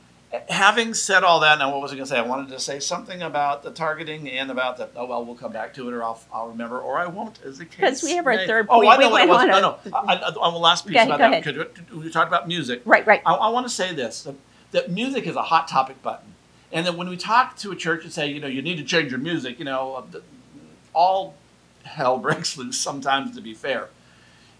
having 0.49 0.93
said 0.93 1.23
all 1.23 1.39
that, 1.39 1.59
now 1.59 1.71
what 1.71 1.81
was 1.81 1.91
I 1.91 1.95
going 1.95 2.05
to 2.05 2.09
say? 2.09 2.17
I 2.17 2.21
wanted 2.21 2.49
to 2.49 2.59
say 2.59 2.79
something 2.79 3.21
about 3.21 3.63
the 3.63 3.71
targeting 3.71 4.29
and 4.29 4.51
about 4.51 4.77
the. 4.77 4.89
Oh 4.95 5.05
well, 5.05 5.23
we'll 5.23 5.35
come 5.35 5.51
back 5.51 5.73
to 5.75 5.87
it, 5.87 5.93
or 5.93 6.03
I'll, 6.03 6.19
I'll 6.33 6.49
remember, 6.49 6.79
or 6.79 6.97
I 6.97 7.07
won't, 7.07 7.39
as 7.45 7.57
the 7.57 7.65
case. 7.65 7.77
Because 7.77 8.03
we 8.03 8.11
have 8.15 8.27
our 8.27 8.35
may. 8.35 8.47
third 8.47 8.67
Oh. 8.69 8.85
I 8.87 8.97
know 8.97 9.07
We 9.07 9.11
what 9.11 9.21
it 9.23 9.29
went 9.29 9.29
was. 9.29 9.41
on 9.41 9.47
No, 9.47 9.57
a- 9.85 9.89
no. 9.89 9.97
I, 9.97 10.15
I, 10.15 10.29
on 10.33 10.53
the 10.53 10.59
last 10.59 10.85
piece 10.85 10.95
Go 10.97 11.03
about 11.03 11.19
that, 11.19 11.43
because 11.43 11.67
we 11.91 12.09
talked 12.11 12.27
about 12.27 12.47
music. 12.47 12.81
Right, 12.85 13.05
right. 13.07 13.21
I, 13.25 13.33
I 13.33 13.49
want 13.49 13.65
to 13.67 13.73
say 13.73 13.93
this: 13.93 14.23
that, 14.23 14.35
that 14.71 14.91
music 14.91 15.25
is 15.27 15.35
a 15.35 15.43
hot 15.43 15.67
topic 15.67 16.01
button, 16.01 16.33
and 16.71 16.85
that 16.85 16.95
when 16.95 17.07
we 17.09 17.15
talk 17.17 17.55
to 17.57 17.71
a 17.71 17.75
church 17.75 18.03
and 18.03 18.11
say, 18.11 18.27
you 18.27 18.39
know, 18.41 18.47
you 18.47 18.61
need 18.61 18.77
to 18.77 18.83
change 18.83 19.11
your 19.11 19.19
music, 19.21 19.59
you 19.59 19.65
know, 19.65 19.95
uh, 19.95 20.03
the- 20.11 20.23
all 20.93 21.35
hell 21.83 22.17
breaks 22.19 22.57
loose 22.57 22.77
sometimes. 22.77 23.33
To 23.35 23.41
be 23.41 23.53
fair, 23.53 23.87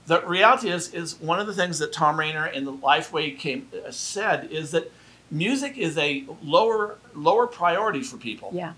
the 0.06 0.22
reality 0.26 0.70
is 0.70 0.94
is 0.94 1.20
one 1.20 1.40
of 1.42 1.48
the 1.48 1.54
things 1.54 1.80
that 1.80 1.92
Thom 1.92 2.18
Rainer 2.20 2.46
and 2.46 2.66
the 2.66 2.74
Lifeway 2.74 3.38
came 3.38 3.68
uh, 3.86 3.92
said 3.92 4.48
is 4.50 4.72
that 4.72 4.92
music 5.30 5.78
is 5.78 5.98
a 5.98 6.26
lower 6.44 6.98
lower 7.16 7.48
priority 7.48 8.02
for 8.02 8.18
people 8.18 8.50
Yeah. 8.54 8.74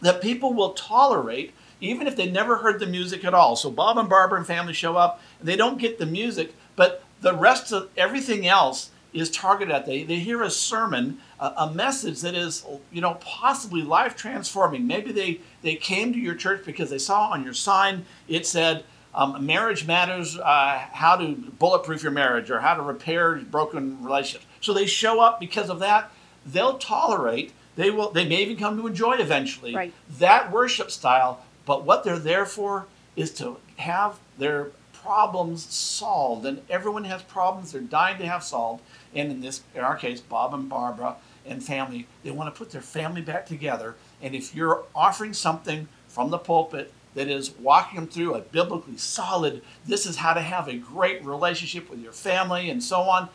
that 0.00 0.20
people 0.20 0.52
will 0.54 0.72
tolerate 0.72 1.52
even 1.80 2.06
if 2.06 2.14
they 2.14 2.30
never 2.30 2.56
heard 2.58 2.78
the 2.78 2.86
music 2.86 3.24
at 3.24 3.32
all. 3.32 3.56
So 3.56 3.70
Bob 3.70 3.96
and 3.96 4.08
Barbara 4.08 4.36
and 4.38 4.46
family 4.46 4.74
show 4.74 4.96
up, 4.96 5.20
and 5.38 5.48
they 5.48 5.56
don't 5.56 5.78
get 5.78 5.98
the 5.98 6.04
music, 6.04 6.54
but 6.76 7.02
the 7.22 7.34
rest 7.34 7.72
of 7.72 7.88
everything 7.96 8.46
else 8.46 8.90
is 9.14 9.30
targeted 9.30 9.74
at. 9.74 9.86
They, 9.86 10.02
they 10.04 10.18
hear 10.18 10.42
a 10.42 10.50
sermon, 10.50 11.18
a, 11.40 11.46
a 11.56 11.72
message 11.72 12.20
that 12.20 12.34
is, 12.34 12.64
you 12.92 13.00
know, 13.00 13.14
possibly 13.20 13.80
life 13.80 14.14
transforming. 14.14 14.86
Maybe 14.86 15.10
they, 15.10 15.40
they 15.62 15.74
came 15.74 16.12
to 16.12 16.18
your 16.18 16.34
church 16.34 16.64
because 16.66 16.90
they 16.90 16.98
saw 16.98 17.30
on 17.30 17.42
your 17.44 17.54
sign 17.54 18.04
it 18.28 18.46
said, 18.46 18.84
um, 19.14 19.44
marriage 19.44 19.86
matters, 19.86 20.38
uh, 20.38 20.86
how 20.92 21.16
to 21.16 21.34
bulletproof 21.34 22.02
your 22.02 22.12
marriage 22.12 22.50
or 22.50 22.60
how 22.60 22.74
to 22.74 22.82
repair 22.82 23.36
broken 23.36 24.02
relationships. 24.02 24.46
So 24.60 24.72
they 24.72 24.86
show 24.86 25.20
up 25.20 25.40
because 25.40 25.68
of 25.68 25.80
that. 25.80 26.10
They'll 26.46 26.78
tolerate. 26.78 27.52
They 27.76 27.90
will. 27.90 28.10
They 28.10 28.26
may 28.26 28.42
even 28.42 28.56
come 28.56 28.76
to 28.76 28.86
enjoy 28.86 29.14
eventually 29.16 29.74
Right. 29.74 29.92
that 30.18 30.52
worship 30.52 30.90
style. 30.90 31.44
But 31.66 31.84
what 31.84 32.04
they're 32.04 32.18
there 32.18 32.46
for 32.46 32.86
is 33.16 33.32
to 33.34 33.58
have 33.76 34.18
their 34.38 34.70
problems 34.92 35.64
solved, 35.72 36.44
and 36.46 36.62
everyone 36.68 37.04
has 37.04 37.22
problems 37.22 37.72
they're 37.72 37.80
dying 37.80 38.18
to 38.18 38.26
have 38.26 38.44
solved. 38.44 38.82
And 39.14 39.30
in 39.32 39.40
this, 39.40 39.62
in 39.74 39.80
our 39.80 39.96
case, 39.96 40.20
Bob 40.20 40.52
and 40.54 40.68
Barbara 40.68 41.16
and 41.46 41.62
family, 41.62 42.06
they 42.22 42.30
want 42.30 42.52
to 42.52 42.58
put 42.58 42.70
their 42.70 42.82
family 42.82 43.22
back 43.22 43.46
together. 43.46 43.96
And 44.22 44.34
if 44.34 44.54
you're 44.54 44.84
offering 44.94 45.32
something 45.32 45.88
from 46.08 46.30
the 46.30 46.38
pulpit 46.38 46.92
that 47.14 47.28
is 47.28 47.50
walking 47.52 47.96
them 47.96 48.06
through 48.08 48.34
a 48.34 48.40
biblically 48.40 48.96
solid, 48.96 49.62
this 49.86 50.06
is 50.06 50.16
how 50.16 50.32
to 50.32 50.40
have 50.40 50.68
a 50.68 50.74
great 50.76 51.24
relationship 51.24 51.90
with 51.90 52.00
your 52.00 52.12
family 52.12 52.70
and 52.70 52.82
so 52.82 53.00
on, 53.02 53.28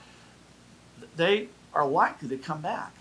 they 1.16 1.50
are 1.74 1.86
likely 1.86 2.30
to 2.30 2.38
come 2.38 2.62
back 2.62 2.94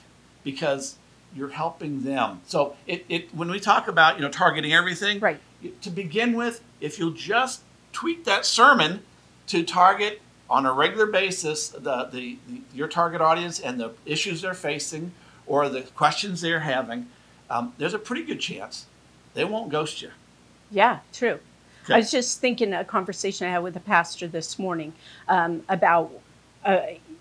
because 0.43 0.97
you're 1.35 1.49
helping 1.49 2.03
them. 2.03 2.41
So 2.47 2.77
it, 2.87 3.05
it 3.09 3.35
when 3.35 3.51
we 3.51 3.59
talk 3.61 3.89
about 3.89 4.17
you 4.17 4.23
know 4.23 4.31
targeting 4.31 4.73
everything, 4.73 5.21
Right. 5.21 5.41
to 5.83 5.91
begin 5.91 6.35
with, 6.35 6.61
if 6.81 6.99
you'll 6.99 7.11
just 7.13 7.63
tweak 7.93 8.25
that 8.25 8.45
sermon 8.45 9.03
to 9.49 9.63
target 9.63 10.21
on 10.51 10.67
a 10.67 10.73
regular 10.73 11.07
basis 11.07 11.69
the, 11.69 12.05
the, 12.05 12.37
the 12.49 12.61
your 12.73 12.89
target 12.89 13.21
audience 13.21 13.59
and 13.61 13.81
the 13.81 13.93
issues 14.05 14.43
they're 14.43 14.55
facing 14.55 15.13
or 15.47 15.69
the 15.69 15.83
questions 15.83 16.41
they're 16.41 16.61
having, 16.61 17.09
um, 17.51 17.73
there's 17.79 17.95
a 17.95 17.99
pretty 17.99 18.23
good 18.25 18.41
chance 18.41 18.87
they 19.35 19.45
won't 19.45 19.71
ghost 19.71 20.03
you. 20.03 20.11
Yeah, 20.71 21.01
true. 21.13 21.39
Okay. 21.85 21.95
I 21.95 21.97
was 21.99 22.11
just 22.11 22.41
thinking 22.41 22.73
a 22.73 22.85
conversation 22.85 23.47
I 23.47 23.51
had 23.51 23.63
with 23.63 23.77
a 23.77 23.81
pastor 23.81 24.27
this 24.27 24.59
morning 24.59 24.93
um, 25.29 25.63
about, 25.69 26.11
uh, 26.65 26.81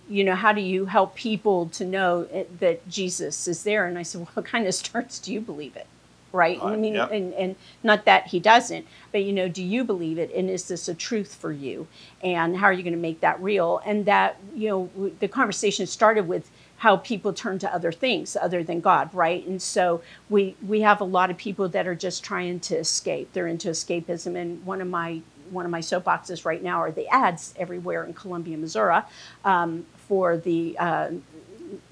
you 0.09 0.23
know, 0.23 0.35
how 0.35 0.53
do 0.53 0.61
you 0.61 0.85
help 0.85 1.15
people 1.15 1.67
to 1.69 1.85
know 1.85 2.21
it, 2.31 2.59
that 2.59 2.87
Jesus 2.87 3.47
is 3.47 3.63
there? 3.63 3.85
And 3.85 3.97
I 3.97 4.03
said, 4.03 4.21
well, 4.21 4.29
what 4.33 4.45
kind 4.45 4.65
of 4.65 4.73
starts 4.73 5.19
do 5.19 5.33
you 5.33 5.41
believe 5.41 5.75
it? 5.75 5.87
Right? 6.31 6.59
I 6.63 6.75
mean, 6.77 6.95
yep. 6.95 7.11
and, 7.11 7.31
and 7.35 7.55
not 7.83 8.05
that 8.05 8.25
he 8.27 8.39
doesn't, 8.39 8.87
but, 9.11 9.23
you 9.23 9.31
know, 9.31 9.47
do 9.47 9.61
you 9.61 9.83
believe 9.83 10.17
it? 10.17 10.33
And 10.33 10.49
is 10.49 10.67
this 10.67 10.87
a 10.87 10.95
truth 10.95 11.35
for 11.35 11.51
you? 11.51 11.85
And 12.23 12.57
how 12.57 12.65
are 12.65 12.73
you 12.73 12.81
going 12.81 12.95
to 12.95 12.99
make 12.99 13.19
that 13.19 13.39
real? 13.39 13.81
And 13.85 14.05
that, 14.05 14.37
you 14.55 14.67
know, 14.69 15.11
the 15.19 15.27
conversation 15.27 15.85
started 15.85 16.27
with, 16.27 16.49
how 16.83 16.97
people 16.97 17.31
turn 17.31 17.57
to 17.59 17.73
other 17.73 17.91
things 17.93 18.35
other 18.47 18.61
than 18.61 18.81
God, 18.81 19.05
right? 19.13 19.45
And 19.47 19.61
so 19.61 20.01
we 20.29 20.55
we 20.67 20.81
have 20.81 20.99
a 20.99 21.09
lot 21.17 21.31
of 21.31 21.37
people 21.37 21.67
that 21.69 21.87
are 21.87 21.95
just 22.07 22.23
trying 22.23 22.59
to 22.69 22.75
escape. 22.75 23.31
They're 23.33 23.47
into 23.55 23.69
escapism, 23.69 24.35
and 24.41 24.65
one 24.65 24.81
of 24.81 24.87
my 24.89 25.21
one 25.49 25.65
of 25.65 25.71
my 25.71 25.79
soapboxes 25.81 26.43
right 26.45 26.61
now 26.61 26.77
are 26.81 26.91
the 26.91 27.07
ads 27.07 27.53
everywhere 27.57 28.03
in 28.03 28.13
Columbia, 28.13 28.57
Missouri, 28.57 29.01
um, 29.45 29.85
for 30.07 30.35
the 30.37 30.75
uh, 30.77 31.09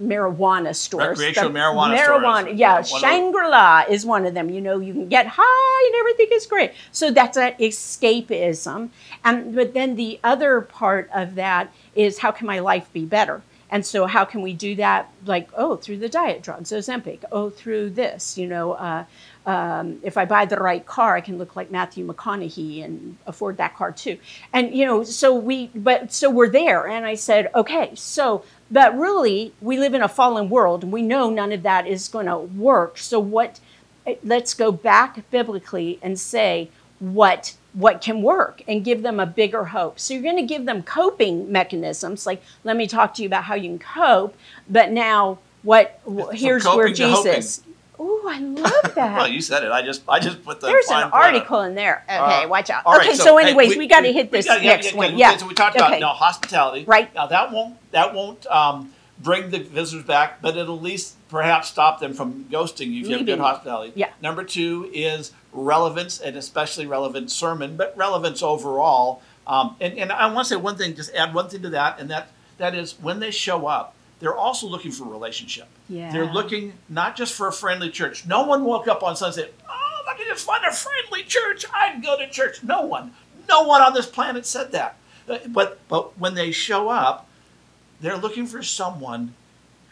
marijuana 0.01 0.75
stores. 0.75 1.17
Recreational 1.19 1.49
The 1.51 1.59
marijuana 1.59 1.97
marijuana, 1.97 2.41
stores. 2.41 2.59
yeah. 2.59 2.73
One 2.73 2.79
of 2.83 2.89
the- 2.89 2.99
Shangri 2.99 3.47
La 3.47 3.83
is 3.89 4.05
one 4.05 4.25
of 4.25 4.33
them. 4.33 4.49
You 4.49 4.61
know, 4.61 4.79
you 4.79 4.93
can 4.93 5.07
get 5.09 5.25
high 5.27 5.83
and 5.87 5.95
everything 6.01 6.27
is 6.37 6.45
great. 6.45 6.71
So 6.91 7.11
that's 7.11 7.35
that 7.37 7.57
escapism. 7.59 8.89
And 9.23 9.55
but 9.55 9.73
then 9.73 9.95
the 9.95 10.19
other 10.23 10.61
part 10.61 11.09
of 11.13 11.35
that 11.35 11.71
is 11.95 12.19
how 12.19 12.31
can 12.31 12.47
my 12.47 12.59
life 12.59 12.91
be 12.93 13.05
better? 13.05 13.41
And 13.71 13.85
so 13.85 14.05
how 14.05 14.25
can 14.25 14.41
we 14.41 14.53
do 14.53 14.75
that? 14.75 15.09
Like 15.25 15.49
oh, 15.55 15.77
through 15.77 15.99
the 15.99 16.09
diet 16.09 16.43
drugs, 16.43 16.71
Ozempic. 16.71 17.23
Oh, 17.31 17.49
through 17.49 17.91
this. 17.91 18.37
You 18.37 18.47
know, 18.47 18.73
uh, 18.73 19.05
um, 19.45 19.99
if 20.03 20.17
I 20.17 20.25
buy 20.25 20.45
the 20.45 20.57
right 20.57 20.85
car, 20.85 21.15
I 21.15 21.21
can 21.21 21.37
look 21.37 21.55
like 21.55 21.71
Matthew 21.71 22.05
McConaughey 22.05 22.83
and 22.83 23.17
afford 23.25 23.57
that 23.57 23.75
car 23.75 23.91
too. 23.91 24.19
And 24.51 24.75
you 24.75 24.85
know, 24.85 25.03
so 25.03 25.33
we, 25.33 25.67
but 25.73 26.11
so 26.11 26.29
we're 26.29 26.49
there. 26.49 26.87
And 26.87 27.05
I 27.05 27.15
said, 27.15 27.49
okay, 27.55 27.91
so 27.95 28.43
but 28.71 28.97
really, 28.97 29.53
we 29.61 29.77
live 29.77 29.93
in 29.93 30.01
a 30.01 30.07
fallen 30.07 30.49
world, 30.49 30.83
and 30.83 30.93
we 30.93 31.01
know 31.01 31.29
none 31.29 31.51
of 31.51 31.63
that 31.63 31.85
is 31.85 32.07
going 32.07 32.27
to 32.27 32.37
work. 32.37 32.97
So 32.97 33.19
what? 33.19 33.59
Let's 34.23 34.53
go 34.53 34.71
back 34.71 35.29
biblically 35.29 35.99
and 36.01 36.19
say 36.19 36.69
what 36.99 37.55
what 37.73 38.01
can 38.01 38.21
work 38.21 38.61
and 38.67 38.83
give 38.83 39.01
them 39.01 39.19
a 39.19 39.25
bigger 39.25 39.65
hope. 39.65 39.99
So 39.99 40.13
you're 40.13 40.23
going 40.23 40.37
to 40.37 40.43
give 40.43 40.65
them 40.65 40.83
coping 40.83 41.51
mechanisms, 41.51 42.25
like 42.25 42.41
let 42.63 42.75
me 42.75 42.87
talk 42.87 43.13
to 43.15 43.21
you 43.21 43.27
about 43.27 43.45
how 43.45 43.55
you 43.55 43.69
can 43.69 43.79
cope. 43.79 44.35
But 44.69 44.91
now, 44.91 45.39
what? 45.63 45.99
Here's 46.33 46.65
where 46.65 46.87
coping 46.87 46.95
to 46.95 47.09
hoping. 47.09 47.33
Jesus. 47.35 47.61
Oh, 48.03 48.27
I 48.27 48.39
love 48.39 48.95
that. 48.95 49.17
Well, 49.17 49.27
you 49.27 49.41
said 49.41 49.63
it. 49.63 49.71
I 49.71 49.83
just 49.83 50.01
I 50.09 50.19
just 50.19 50.43
put 50.43 50.59
the 50.59 50.67
There's 50.67 50.89
an 50.89 51.11
article 51.11 51.61
in 51.61 51.75
there. 51.75 52.03
Okay, 52.09 52.17
Uh, 52.17 52.47
watch 52.47 52.69
out. 52.71 52.83
right, 52.85 53.07
okay, 53.07 53.15
so, 53.15 53.37
hey, 53.37 53.45
anyways, 53.49 53.77
we, 53.77 53.85
got 53.85 54.01
to 54.01 54.11
hit 54.11 54.31
this 54.31 54.47
gotta- 54.47 54.63
next 54.63 54.91
yeah, 54.91 54.97
one. 54.97 55.17
Yeah. 55.17 55.37
So 55.37 55.47
we 55.47 55.53
talked 55.53 55.75
okay. 55.75 55.85
about 55.85 55.99
now 55.99 56.13
hospitality. 56.13 56.83
Right. 56.85 57.13
Now 57.13 57.27
that 57.27 57.51
won't 57.51 57.77
that 57.91 58.15
won't 58.15 58.45
um, 58.47 58.91
bring 59.19 59.51
the 59.51 59.59
visitors 59.59 60.03
back, 60.03 60.41
but 60.41 60.57
it'll 60.57 60.77
at 60.77 60.81
least 60.81 61.15
perhaps 61.29 61.69
stop 61.69 61.99
them 61.99 62.13
from 62.13 62.45
ghosting 62.45 62.91
you 62.91 63.01
if 63.03 63.07
you 63.09 63.17
have 63.17 63.25
good 63.25 63.39
hospitality. 63.39 63.93
Yeah. 63.95 64.09
Number 64.19 64.43
two 64.43 64.89
is 64.93 65.31
relevance 65.53 66.19
and 66.19 66.35
especially 66.37 66.85
relevant 66.87 67.31
sermon, 67.31 67.75
but 67.77 67.95
relevance 67.97 68.41
overall. 68.41 69.21
Um, 69.47 69.75
and, 69.81 69.97
and 69.97 70.11
I 70.11 70.31
want 70.31 70.47
to 70.47 70.53
say 70.53 70.59
one 70.61 70.77
thing, 70.77 70.95
just 70.95 71.13
add 71.13 71.33
one 71.33 71.49
thing 71.49 71.61
to 71.63 71.69
that, 71.71 71.99
and 71.99 72.09
that 72.09 72.29
that 72.57 72.75
is 72.75 72.93
when 73.01 73.19
they 73.19 73.31
show 73.31 73.65
up, 73.65 73.95
they're 74.19 74.35
also 74.35 74.67
looking 74.67 74.91
for 74.91 75.05
a 75.05 75.09
relationship. 75.09 75.67
Yeah. 75.89 76.11
They're 76.11 76.31
looking 76.31 76.73
not 76.89 77.15
just 77.15 77.33
for 77.33 77.47
a 77.47 77.51
friendly 77.51 77.89
church. 77.89 78.25
No 78.25 78.43
one 78.43 78.63
woke 78.63 78.87
up 78.87 79.01
on 79.03 79.15
Sunday 79.15 79.41
and 79.43 79.51
said, 79.51 79.65
"Oh, 79.69 80.01
if 80.03 80.07
I 80.07 80.17
could 80.17 80.27
just 80.27 80.45
find 80.45 80.63
a 80.63 80.71
friendly 80.71 81.23
church, 81.23 81.65
I'd 81.73 82.03
go 82.03 82.17
to 82.17 82.29
church." 82.29 82.63
No 82.63 82.83
one, 82.83 83.13
no 83.49 83.63
one 83.63 83.81
on 83.81 83.93
this 83.93 84.05
planet 84.05 84.45
said 84.45 84.71
that. 84.73 84.95
Uh, 85.27 85.39
But 85.47 85.79
but 85.89 86.17
when 86.19 86.35
they 86.35 86.51
show 86.51 86.89
up, 86.89 87.27
they're 87.99 88.17
looking 88.17 88.45
for 88.45 88.61
someone 88.61 89.33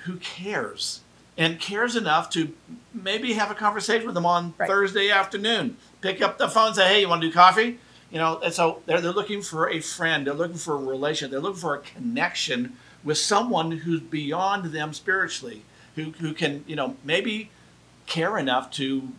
who 0.05 0.17
cares 0.17 1.01
and 1.39 1.57
cares 1.59 1.95
enough 1.95 2.29
to 2.29 2.53
maybe 2.93 3.33
have 3.33 3.49
a 3.49 3.55
conversation 3.55 4.05
with 4.05 4.13
them 4.13 4.25
on 4.25 4.53
Right. 4.57 4.67
Thursday 4.67 5.09
afternoon. 5.09 5.77
Pick 6.01 6.21
up 6.21 6.37
the 6.37 6.49
phone, 6.49 6.73
say, 6.73 6.87
"Hey, 6.87 7.01
you 7.01 7.09
want 7.09 7.21
to 7.21 7.27
do 7.29 7.33
coffee?" 7.33 7.79
You 8.11 8.17
know, 8.19 8.39
and 8.43 8.53
so 8.53 8.81
they're 8.85 8.99
they're 9.01 9.13
looking 9.13 9.41
for 9.41 9.69
a 9.69 9.79
friend. 9.79 10.27
They're 10.27 10.33
looking 10.33 10.57
for 10.57 10.73
a 10.75 10.77
relation. 10.77 11.31
They're 11.31 11.39
looking 11.39 11.61
for 11.61 11.75
a 11.75 11.79
connection 11.79 12.73
with 13.03 13.17
someone 13.17 13.71
who's 13.71 14.01
beyond 14.01 14.65
them 14.73 14.93
spiritually, 14.93 15.63
who 15.95 16.11
who 16.19 16.33
can 16.33 16.65
you 16.67 16.75
know 16.75 16.97
maybe 17.03 17.49
care 18.05 18.37
enough 18.37 18.69
to 18.71 19.09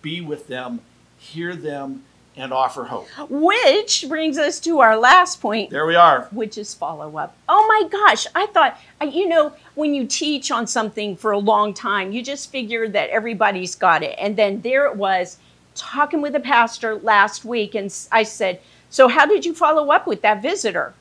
be 0.00 0.20
with 0.20 0.48
them, 0.48 0.80
hear 1.18 1.54
them, 1.54 2.04
and 2.36 2.52
offer 2.52 2.84
hope. 2.84 3.08
Which 3.30 4.06
brings 4.08 4.38
us 4.38 4.58
to 4.60 4.80
our 4.80 4.96
last 4.96 5.40
point, 5.40 5.70
There 5.70 5.86
we 5.86 5.94
are. 5.94 6.28
which 6.32 6.58
is 6.58 6.74
follow 6.74 7.16
up. 7.16 7.36
Oh 7.48 7.66
my 7.68 7.88
gosh, 7.88 8.26
I 8.34 8.46
thought, 8.46 8.78
you 9.02 9.28
know, 9.28 9.52
when 9.74 9.94
you 9.94 10.06
teach 10.06 10.50
on 10.50 10.66
something 10.66 11.16
for 11.16 11.30
a 11.32 11.38
long 11.38 11.74
time, 11.74 12.12
you 12.12 12.22
just 12.22 12.50
figure 12.50 12.88
that 12.88 13.10
everybody's 13.10 13.74
got 13.74 14.02
it. 14.02 14.16
And 14.18 14.36
then 14.36 14.60
there 14.62 14.86
it 14.86 14.96
was 14.96 15.38
talking 15.74 16.20
with 16.22 16.34
a 16.34 16.40
pastor 16.40 16.96
last 16.96 17.44
week, 17.44 17.74
and 17.74 17.94
I 18.10 18.22
said, 18.24 18.60
So, 18.90 19.08
how 19.08 19.26
did 19.26 19.44
you 19.44 19.54
follow 19.54 19.90
up 19.92 20.06
with 20.06 20.22
that 20.22 20.42
visitor? 20.42 20.94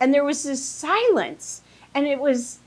And 0.00 0.14
there 0.14 0.24
was 0.24 0.42
this 0.44 0.64
silence. 0.64 1.62
And 1.94 2.06
it 2.06 2.20
was, 2.20 2.58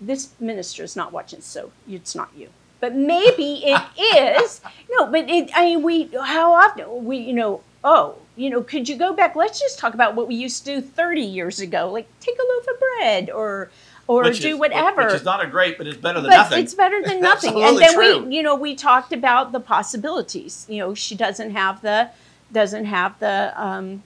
this 0.00 0.30
minister 0.40 0.82
is 0.82 0.96
not 0.96 1.12
watching, 1.12 1.40
so 1.40 1.70
it's 1.88 2.14
not 2.14 2.30
you. 2.36 2.48
But 2.84 2.94
maybe 2.94 3.62
it 3.64 3.80
is. 4.42 4.60
No, 4.90 5.06
but 5.06 5.26
it, 5.30 5.48
I 5.54 5.64
mean, 5.64 5.82
we, 5.82 6.10
how 6.22 6.52
often, 6.52 7.06
we, 7.06 7.16
you 7.16 7.32
know, 7.32 7.62
oh, 7.82 8.16
you 8.36 8.50
know, 8.50 8.62
could 8.62 8.90
you 8.90 8.96
go 8.98 9.14
back? 9.14 9.34
Let's 9.34 9.58
just 9.58 9.78
talk 9.78 9.94
about 9.94 10.14
what 10.14 10.28
we 10.28 10.34
used 10.34 10.66
to 10.66 10.74
do 10.74 10.80
30 10.86 11.22
years 11.22 11.60
ago. 11.60 11.90
Like 11.90 12.06
take 12.20 12.34
a 12.38 12.42
loaf 12.46 12.66
of 12.68 12.78
bread 12.98 13.30
or, 13.30 13.70
or 14.06 14.24
Which 14.24 14.40
do 14.40 14.50
is- 14.50 14.58
whatever. 14.58 15.06
Which 15.06 15.14
is 15.14 15.24
not 15.24 15.42
a 15.42 15.46
great, 15.46 15.78
but 15.78 15.86
it's 15.86 15.96
better 15.96 16.20
than 16.20 16.28
but 16.28 16.36
nothing. 16.36 16.62
it's 16.62 16.74
better 16.74 17.00
than 17.02 17.20
nothing. 17.30 17.54
and 17.58 17.78
then 17.78 17.94
true. 17.94 18.24
we, 18.26 18.36
you 18.36 18.42
know, 18.42 18.54
we 18.54 18.74
talked 18.74 19.14
about 19.14 19.52
the 19.52 19.60
possibilities. 19.60 20.66
You 20.68 20.80
know, 20.80 20.92
she 20.94 21.14
doesn't 21.14 21.52
have 21.52 21.80
the 21.80 22.10
doesn't 22.52 22.84
have 22.84 23.18
the 23.18 23.54
um, 23.56 24.02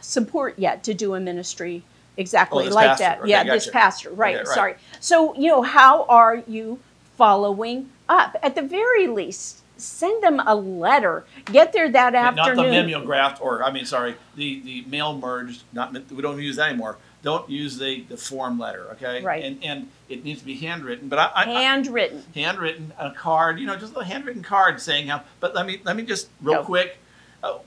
support 0.00 0.58
yet 0.58 0.82
to 0.82 0.92
do 0.92 1.14
a 1.14 1.20
ministry 1.20 1.84
exactly 2.16 2.66
Oh, 2.66 2.70
like 2.74 2.88
pastor. 2.88 3.04
that. 3.04 3.20
Okay, 3.20 3.30
yeah, 3.30 3.44
this 3.44 3.70
pastor. 3.70 4.10
Right. 4.10 4.34
Okay, 4.34 4.44
right. 4.44 4.54
Sorry. 4.54 4.74
So 4.98 5.36
you 5.36 5.46
know, 5.46 5.62
how 5.62 6.04
are 6.06 6.42
you 6.48 6.80
following 7.16 7.90
up? 8.08 8.36
At 8.42 8.54
the 8.54 8.62
very 8.62 9.06
least, 9.06 9.62
send 9.76 10.22
them 10.22 10.40
a 10.40 10.54
letter. 10.54 11.24
Get 11.46 11.72
there 11.72 11.90
that 11.90 12.12
Yeah, 12.14 12.22
not 12.30 12.34
the 12.36 12.40
afternoon. 12.42 12.70
mimeographed, 12.70 13.40
or 13.42 13.62
I 13.64 13.70
mean, 13.72 13.84
sorry, 13.86 14.14
the 14.34 14.60
the 14.60 14.84
mail 14.88 15.16
merged. 15.16 15.62
Not 15.72 15.92
we 16.10 16.22
don't 16.22 16.40
use 16.40 16.56
that 16.56 16.70
anymore. 16.70 16.98
Don't 17.22 17.48
use 17.50 17.78
the 17.78 18.02
the 18.02 18.16
form 18.16 18.58
letter, 18.58 18.86
okay? 18.92 19.22
Right. 19.22 19.42
And 19.44 19.62
and 19.64 19.88
it 20.08 20.24
needs 20.24 20.40
to 20.40 20.46
be 20.46 20.54
handwritten. 20.56 21.08
But 21.08 21.18
I, 21.18 21.24
I, 21.34 21.42
I 21.42 21.62
Handwritten. 21.62 22.22
handwritten 22.34 22.92
a 22.98 23.10
card, 23.10 23.58
you 23.58 23.66
know, 23.66 23.76
just 23.76 23.96
a 23.96 24.04
handwritten 24.04 24.42
card 24.42 24.80
saying 24.80 25.08
how. 25.08 25.22
But 25.40 25.54
let 25.54 25.66
me 25.66 25.80
let 25.84 25.96
me 25.96 26.04
just 26.04 26.28
real 26.40 26.60
Go. 26.60 26.64
quick. 26.64 26.98
Uh, 27.42 27.58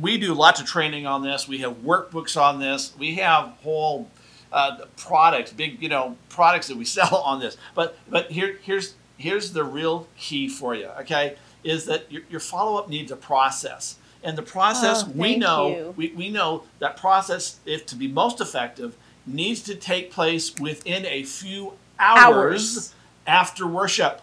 we 0.00 0.18
do 0.18 0.34
lots 0.34 0.60
of 0.60 0.66
training 0.66 1.06
on 1.06 1.22
this. 1.22 1.48
We 1.48 1.58
have 1.58 1.78
workbooks 1.82 2.40
on 2.40 2.60
this. 2.60 2.94
We 2.98 3.16
have 3.16 3.46
whole 3.62 4.08
uh, 4.52 4.78
products, 4.96 5.52
big 5.52 5.82
you 5.82 5.88
know 5.88 6.16
products 6.28 6.68
that 6.68 6.76
we 6.76 6.84
sell 6.98 7.16
on 7.16 7.40
this. 7.40 7.56
But 7.74 7.98
but 8.08 8.30
here 8.30 8.58
here's 8.62 8.94
here's 9.16 9.52
the 9.52 9.64
real 9.64 10.06
key 10.16 10.48
for 10.48 10.74
you. 10.74 10.86
Okay, 11.00 11.36
is 11.64 11.86
that 11.86 12.10
your, 12.10 12.22
your 12.30 12.40
follow 12.40 12.78
up 12.78 12.88
needs 12.88 13.10
a 13.12 13.16
process. 13.16 13.96
And 14.24 14.36
the 14.36 14.42
process 14.42 15.04
Oh, 15.04 15.12
we 15.14 15.36
know 15.36 15.68
you. 15.68 15.94
we, 15.96 16.08
we 16.12 16.28
know 16.28 16.64
that 16.80 16.96
process 16.96 17.60
if 17.64 17.86
to 17.86 17.94
be 17.96 18.08
most 18.08 18.40
effective 18.40 18.96
needs 19.26 19.62
to 19.62 19.76
take 19.76 20.10
place 20.10 20.54
within 20.58 21.06
a 21.06 21.22
few 21.22 21.74
hours 22.00 22.76
Hours. 22.76 22.94
after 23.26 23.66
worship. 23.66 24.22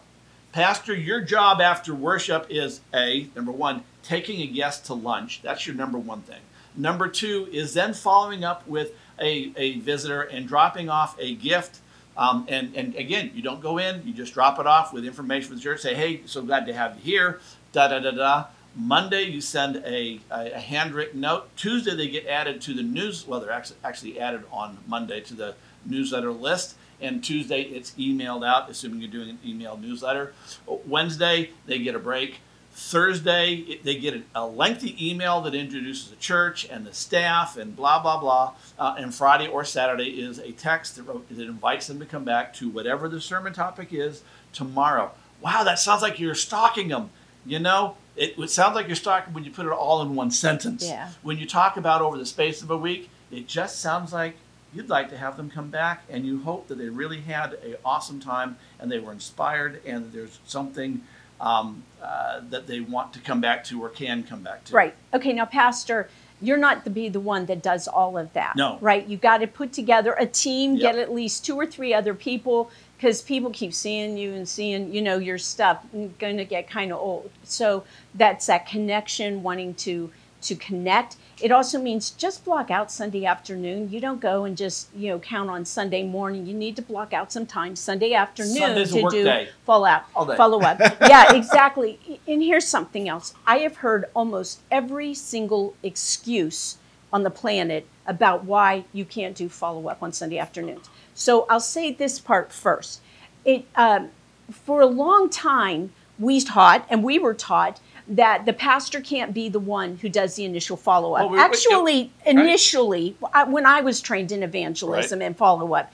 Pastor, 0.51 0.93
your 0.93 1.21
job 1.21 1.61
after 1.61 1.93
worship 1.95 2.47
is 2.49 2.81
A, 2.93 3.27
number 3.35 3.51
one, 3.51 3.83
taking 4.03 4.41
a 4.41 4.47
guest 4.47 4.85
to 4.85 4.93
lunch. 4.93 5.41
That's 5.41 5.65
your 5.67 5.75
number 5.75 5.97
one 5.97 6.21
thing. 6.21 6.41
Number 6.75 7.07
two 7.07 7.47
is 7.51 7.73
then 7.73 7.93
following 7.93 8.43
up 8.43 8.67
with 8.67 8.91
a, 9.19 9.54
a 9.56 9.80
visitor 9.80 10.21
and 10.21 10.47
dropping 10.47 10.89
off 10.89 11.15
a 11.19 11.36
gift. 11.36 11.80
Um, 12.17 12.45
and, 12.47 12.75
and 12.75 12.95
again, 12.95 13.32
you 13.36 13.41
don't 13.41 13.62
go 13.62 13.78
in, 13.78 14.01
you 14.06 14.13
just 14.13 14.34
drop 14.34 14.60
it 14.60 14.65
off 14.65 14.93
with 14.93 15.06
information 15.06 15.49
from 15.49 15.58
the 15.58 15.62
church. 15.62 15.82
Say, 15.82 15.95
hey, 15.95 16.21
so 16.25 16.41
glad 16.41 16.65
to 16.67 16.73
have 16.73 16.95
you 16.95 17.01
here. 17.01 17.39
Da 17.73 17.89
da 17.89 17.99
da 17.99 18.12
da. 18.12 18.45
Monday, 18.78 19.23
you 19.23 19.39
send 19.41 19.78
a, 19.86 20.19
a, 20.32 20.51
a 20.51 20.60
handwritten 20.60 21.21
note. 21.21 21.47
Tuesday, 21.56 21.95
they 21.95 22.10
get 22.10 22.25
added 22.28 22.62
to 22.62 22.73
the 22.73 22.84
news. 22.84 23.25
Well, 23.25 23.39
they're 23.39 23.51
actually, 23.51 23.78
actually 23.84 24.19
added 24.19 24.43
on 24.51 24.80
Monday 24.88 25.21
to 25.21 25.34
the 25.34 25.56
newsletter 25.86 26.32
list. 26.32 26.75
And 27.01 27.23
Tuesday, 27.23 27.62
it's 27.62 27.91
emailed 27.91 28.45
out, 28.45 28.69
assuming 28.69 29.01
you're 29.01 29.12
doing 29.12 29.30
an 29.30 29.39
email 29.45 29.78
newsletter. 29.78 30.34
Wednesday, 30.65 31.51
they 31.65 31.80
get 31.80 31.95
a 31.95 31.99
break. 31.99 32.39
Thursday, 32.77 33.53
it, 33.53 33.83
they 33.85 33.95
get 33.95 34.21
a, 34.35 34.45
lengthy 34.45 35.09
email 35.09 35.39
that 35.39 35.55
introduces 35.55 36.09
the 36.09 36.17
church 36.17 36.67
and 36.69 36.85
the 36.85 36.93
staff 36.93 37.55
and 37.55 37.73
blah, 37.73 38.01
blah, 38.01 38.19
blah. 38.19 38.53
Uh, 38.77 38.95
and 38.97 39.15
Friday 39.15 39.47
or 39.47 39.63
Saturday 39.63 40.21
is 40.21 40.39
a 40.39 40.51
text 40.51 40.97
that, 40.97 41.03
wrote, 41.03 41.25
that 41.29 41.47
invites 41.47 41.88
them 41.88 41.99
to 41.99 42.05
come 42.05 42.25
back 42.25 42.53
to 42.55 42.69
whatever 42.69 43.07
the 43.07 43.21
sermon 43.21 43.53
topic 43.53 43.93
is 43.93 44.23
tomorrow. 44.51 45.11
Wow, 45.39 45.63
that 45.63 45.79
sounds 45.79 46.01
like 46.01 46.19
you're 46.19 46.35
stalking 46.35 46.89
them. 46.89 47.11
You 47.45 47.59
know, 47.59 47.95
it, 48.17 48.38
it 48.38 48.49
sounds 48.49 48.75
like 48.75 48.88
you're 48.88 48.97
stalking 48.97 49.33
when 49.33 49.45
you 49.45 49.51
put 49.51 49.65
it 49.65 49.71
all 49.71 50.01
in 50.01 50.13
one 50.13 50.29
sentence. 50.29 50.85
Yeah. 50.85 51.11
When 51.23 51.38
you 51.38 51.45
talk 51.45 51.77
about 51.77 52.01
over 52.01 52.17
the 52.17 52.25
space 52.25 52.61
of 52.61 52.69
a 52.69 52.77
week, 52.77 53.09
it 53.31 53.47
just 53.47 53.79
sounds 53.79 54.11
like 54.11 54.35
you'd 54.73 54.89
like 54.89 55.09
to 55.11 55.17
have 55.17 55.38
them 55.38 55.49
come 55.49 55.69
back 55.69 56.03
and 56.09 56.25
you 56.25 56.41
hope 56.41 56.67
that 56.67 56.77
they 56.77 56.89
really 56.89 57.21
had 57.21 57.53
an 57.53 57.77
awesome 57.85 58.19
time 58.19 58.57
and 58.79 58.91
they 58.91 58.99
were 58.99 59.13
inspired 59.13 59.81
and 59.85 60.11
there's 60.11 60.39
something 60.45 61.01
um, 61.41 61.84
uh, 62.02 62.41
that 62.50 62.67
they 62.67 62.80
want 62.80 63.13
to 63.13 63.19
come 63.19 63.41
back 63.41 63.63
to 63.65 63.84
or 63.84 63.89
can 63.89 64.24
come 64.24 64.41
back 64.41 64.63
to. 64.65 64.74
Right. 64.74 64.95
Okay. 65.13 65.34
Now, 65.34 65.45
Pastor, 65.45 66.10
you're 66.41 66.58
not 66.58 66.84
to 66.84 66.89
be 66.89 67.10
the 67.10 67.19
one 67.19 67.45
that 67.48 67.63
does 67.63 67.88
all 67.88 68.17
of 68.17 68.32
that. 68.34 68.56
No. 68.56 68.78
Right. 68.82 69.08
You 69.08 69.17
got 69.17 69.39
to 69.39 69.48
put 69.48 69.74
together 69.74 70.13
a 70.19 70.26
team. 70.26 70.76
Yep. 70.76 70.82
Get 70.82 71.02
at 71.02 71.13
least 71.13 71.45
two 71.45 71.56
or 71.56 71.65
three 71.65 71.93
other 71.93 72.13
people 72.13 72.71
because 72.98 73.21
people 73.21 73.52
keep 73.52 73.74
seeing 73.74 74.17
you 74.17 74.34
and 74.34 74.48
seeing 74.48 74.93
you 74.93 75.02
know 75.02 75.17
your 75.17 75.38
stuff. 75.38 75.86
Going 76.19 76.38
to 76.38 76.45
get 76.45 76.69
kind 76.69 76.91
of 76.91 77.00
old. 77.00 77.32
So 77.43 77.84
that's 78.13 78.45
that 78.48 78.67
connection, 78.67 79.43
wanting 79.43 79.74
to 79.76 80.12
to 80.45 80.55
connect. 80.55 81.17
It 81.41 81.51
also 81.51 81.79
means 81.79 82.12
just 82.12 82.45
block 82.45 82.71
out 82.71 82.91
Sunday 82.91 83.25
afternoon. 83.25 83.89
You 83.89 83.99
don't 83.99 84.21
go 84.21 84.45
and 84.45 84.55
just 84.55 84.88
you 84.95 85.10
know 85.10 85.19
count 85.19 85.49
on 85.49 85.65
Sunday 85.65 86.03
morning. 86.03 86.45
You 86.45 86.53
need 86.53 86.75
to 86.77 86.81
block 86.81 87.13
out 87.13 87.31
some 87.31 87.45
time 87.45 87.75
Sunday 87.75 88.13
afternoon 88.13 88.55
Sunday's 88.55 88.91
to 88.93 89.10
do 89.10 89.23
day. 89.23 89.49
follow 89.65 89.88
up. 89.88 90.10
Follow 90.38 90.62
up. 90.62 90.79
yeah, 91.01 91.34
exactly. 91.34 91.99
And 92.27 92.41
here's 92.41 92.67
something 92.67 93.10
else. 93.10 93.34
I 93.45 93.60
have 93.60 93.77
heard 93.77 94.05
almost 94.15 94.62
every 94.71 95.13
single 95.13 95.75
excuse 95.84 96.77
on 97.12 97.23
the 97.23 97.29
planet 97.29 97.86
about 98.05 98.45
why 98.45 98.86
you 98.93 99.05
can't 99.05 99.36
do 99.36 99.49
follow 99.49 99.88
up 99.88 100.01
on 100.01 100.13
Sunday 100.13 100.38
afternoons. 100.38 100.89
So 101.13 101.45
I'll 101.49 101.60
say 101.60 101.91
this 101.91 102.19
part 102.19 102.51
first. 102.51 103.01
It 103.43 103.65
um, 103.75 104.10
for 104.51 104.81
a 104.81 104.86
long 104.86 105.29
time 105.29 105.91
we 106.19 106.39
taught 106.41 106.86
and 106.89 107.03
we 107.03 107.19
were 107.19 107.34
taught 107.34 107.79
that 108.07 108.45
the 108.45 108.53
pastor 108.53 109.01
can't 109.01 109.33
be 109.33 109.49
the 109.49 109.59
one 109.59 109.97
who 109.97 110.09
does 110.09 110.35
the 110.35 110.45
initial 110.45 110.77
follow 110.77 111.13
up. 111.15 111.23
Oh, 111.23 111.27
we- 111.27 111.33
we- 111.37 111.39
Actually, 111.43 112.11
initially, 112.25 113.15
I, 113.33 113.43
when 113.45 113.65
I 113.65 113.81
was 113.81 113.99
trained 114.01 114.31
in 114.31 114.43
evangelism 114.43 115.19
Right. 115.19 115.25
and 115.25 115.37
follow 115.37 115.73
up, 115.73 115.91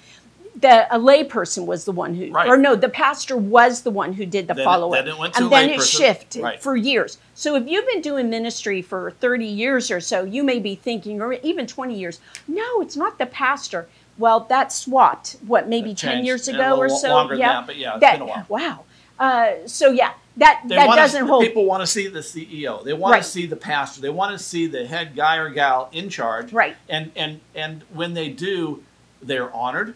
the 0.60 0.94
a 0.94 1.00
layperson 1.00 1.66
was 1.66 1.86
the 1.86 1.94
one 1.94 2.14
who, 2.14 2.30
Right. 2.32 2.48
or 2.48 2.58
no, 2.58 2.76
the 2.76 2.90
pastor 2.90 3.38
was 3.38 3.82
the 3.84 3.90
one 3.92 4.14
who 4.14 4.26
did 4.26 4.50
the 4.50 4.56
follow 4.56 4.90
up, 4.94 5.06
then 5.06 5.14
it 5.14 5.18
went 5.18 5.34
to 5.36 5.44
and 5.44 5.52
then 5.52 5.70
it 5.70 5.82
shifted 5.82 6.44
Right. 6.44 6.62
for 6.62 6.76
years. 6.76 7.18
So 7.34 7.56
if 7.56 7.68
you've 7.68 7.88
been 7.88 8.02
doing 8.02 8.30
ministry 8.30 8.82
for 8.82 9.12
thirty 9.12 9.46
years 9.46 9.90
or 9.90 10.02
so, 10.02 10.26
you 10.26 10.44
may 10.44 10.60
be 10.60 10.76
thinking, 10.76 11.22
or 11.22 11.34
even 11.34 11.66
twenty 11.68 11.96
years, 11.98 12.20
no, 12.48 12.82
it's 12.82 12.98
not 12.98 13.18
the 13.18 13.26
pastor. 13.26 13.88
Well, 14.18 14.42
that 14.50 14.74
swapped. 14.74 15.38
What 15.48 15.70
maybe 15.70 15.92
It 15.92 15.98
ten 15.98 16.12
changed. 16.16 16.26
years 16.28 16.48
ago 16.50 16.76
or 16.78 16.90
so? 16.90 17.32
yeah, 17.32 17.54
that, 17.54 17.68
but 17.68 17.78
yeah, 17.78 17.92
it's 17.94 18.02
that, 18.02 18.20
been 18.20 18.22
a 18.24 18.26
while. 18.26 18.46
Wow. 18.50 18.80
Uh, 19.18 19.52
so 19.66 19.90
yeah, 19.90 20.12
that 20.38 20.62
They 20.66 20.76
that 20.76 20.96
doesn't 20.96 21.28
hold. 21.28 21.44
People 21.44 21.66
want 21.66 21.82
to 21.82 21.88
see 21.88 22.08
the 22.08 22.20
CEO. 22.20 22.84
They 22.84 22.94
want 22.94 23.14
Right. 23.14 23.24
to 23.24 23.30
see 23.30 23.46
the 23.46 23.56
pastor. 23.56 24.02
They 24.02 24.10
want 24.10 24.38
to 24.38 24.44
see 24.44 24.68
the 24.68 24.86
head 24.88 25.16
guy 25.16 25.38
or 25.38 25.50
gal 25.50 25.90
in 25.92 26.10
charge. 26.10 26.54
Right. 26.54 26.76
And 26.88 27.12
and 27.16 27.42
and 27.54 27.84
when 27.94 28.14
they 28.14 28.30
do, 28.30 28.84
they're 29.22 29.54
honored, 29.54 29.96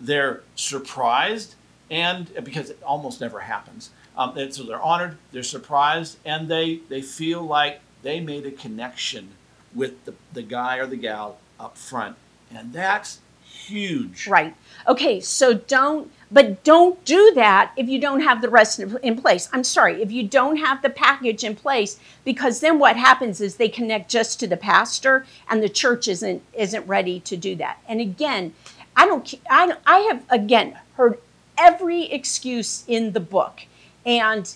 they're 0.00 0.42
surprised, 0.54 1.54
and 1.90 2.30
because 2.42 2.70
it 2.70 2.82
almost 2.82 3.20
never 3.20 3.40
happens. 3.40 3.90
Um, 4.16 4.34
so 4.50 4.62
they're 4.62 4.80
honored, 4.80 5.18
they're 5.32 5.42
surprised, 5.42 6.18
and 6.24 6.48
they 6.48 6.80
they 6.88 7.02
feel 7.02 7.42
like 7.42 7.80
they 8.02 8.20
made 8.20 8.46
a 8.46 8.50
connection 8.50 9.30
with 9.74 10.04
the, 10.06 10.14
the 10.32 10.42
guy 10.42 10.76
or 10.78 10.86
the 10.86 10.96
gal 10.96 11.38
up 11.60 11.76
front, 11.76 12.16
and 12.54 12.72
that's 12.72 13.20
huge. 13.44 14.26
Right. 14.26 14.54
Okay, 14.88 15.20
so 15.20 15.54
don't, 15.54 16.10
but 16.30 16.64
don't 16.64 17.04
do 17.04 17.32
that 17.34 17.72
if 17.76 17.88
you 17.88 18.00
don't 18.00 18.20
have 18.20 18.42
the 18.42 18.48
rest 18.48 18.80
in 18.80 19.16
place. 19.16 19.48
I'm 19.52 19.64
sorry, 19.64 20.02
if 20.02 20.10
you 20.10 20.26
don't 20.26 20.56
have 20.56 20.82
the 20.82 20.90
package 20.90 21.44
in 21.44 21.54
place, 21.54 21.98
because 22.24 22.60
then 22.60 22.78
what 22.78 22.96
happens 22.96 23.40
is 23.40 23.56
they 23.56 23.68
connect 23.68 24.10
just 24.10 24.40
to 24.40 24.46
the 24.46 24.56
pastor, 24.56 25.24
and 25.48 25.62
the 25.62 25.68
church 25.68 26.08
isn't 26.08 26.42
isn't 26.52 26.86
ready 26.86 27.20
to 27.20 27.36
do 27.36 27.54
that. 27.56 27.78
And 27.88 28.00
again, 28.00 28.54
I 28.96 29.06
don't, 29.06 29.34
I 29.48 29.76
I 29.86 29.98
have 29.98 30.24
again 30.28 30.78
heard 30.96 31.18
every 31.56 32.04
excuse 32.04 32.84
in 32.88 33.12
the 33.12 33.20
book, 33.20 33.62
and 34.04 34.52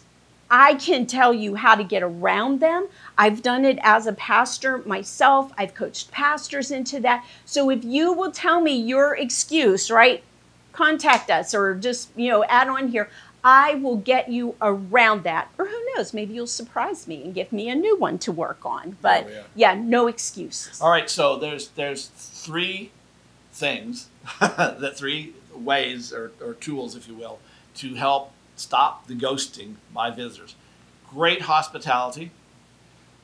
I 0.50 0.74
can 0.74 1.06
tell 1.06 1.33
you 1.33 1.54
how 1.54 1.76
to 1.76 1.85
get 1.85 2.02
around 2.02 2.59
them. 2.59 2.88
I've 3.16 3.40
done 3.40 3.64
it 3.64 3.78
as 3.83 4.09
a 4.09 4.12
pastor 4.12 4.78
myself. 4.78 5.52
I've 5.56 5.74
coached 5.74 6.11
pastors 6.11 6.72
into 6.72 6.98
that. 7.00 7.24
So 7.44 7.70
if 7.70 7.85
you 7.85 8.12
will 8.12 8.33
tell 8.33 8.61
me 8.61 8.74
your 8.74 9.14
excuse, 9.14 9.92
right? 9.92 10.24
Contact 10.72 11.30
us 11.30 11.54
or 11.54 11.74
just, 11.74 12.11
you 12.16 12.30
know, 12.30 12.44
add 12.44 12.68
on 12.68 12.88
here. 12.88 13.09
I 13.42 13.76
will 13.76 13.96
get 13.96 14.28
you 14.28 14.54
around 14.61 15.24
that. 15.24 15.48
Or 15.59 15.66
who 15.66 15.87
knows, 15.94 16.12
maybe 16.12 16.35
you'll 16.35 16.46
surprise 16.46 17.09
me 17.09 17.22
and 17.24 17.35
give 17.35 17.52
me 17.52 17.68
a 17.70 17.74
new 17.74 17.96
one 17.96 18.18
to 18.18 18.33
work 18.33 18.64
on. 18.64 18.98
But 19.00 19.24
Oh, 19.24 19.30
yeah. 19.30 19.42
yeah, 19.54 19.74
no 19.74 20.06
excuses. 20.09 20.80
All 20.80 20.90
right, 20.90 21.09
so 21.09 21.37
there's 21.37 21.68
there's 21.68 22.06
three 22.09 22.90
things, 23.52 24.09
the 24.40 24.92
three 24.94 25.33
ways 25.54 26.12
or, 26.12 26.33
or 26.40 26.54
tools, 26.54 26.94
if 26.96 27.09
you 27.09 27.14
will, 27.14 27.38
to 27.76 27.94
help 27.94 28.33
stop 28.56 29.06
the 29.06 29.14
ghosting 29.14 29.76
by 29.94 30.11
visitors. 30.11 30.54
Great 31.11 31.42
hospitality, 31.42 32.30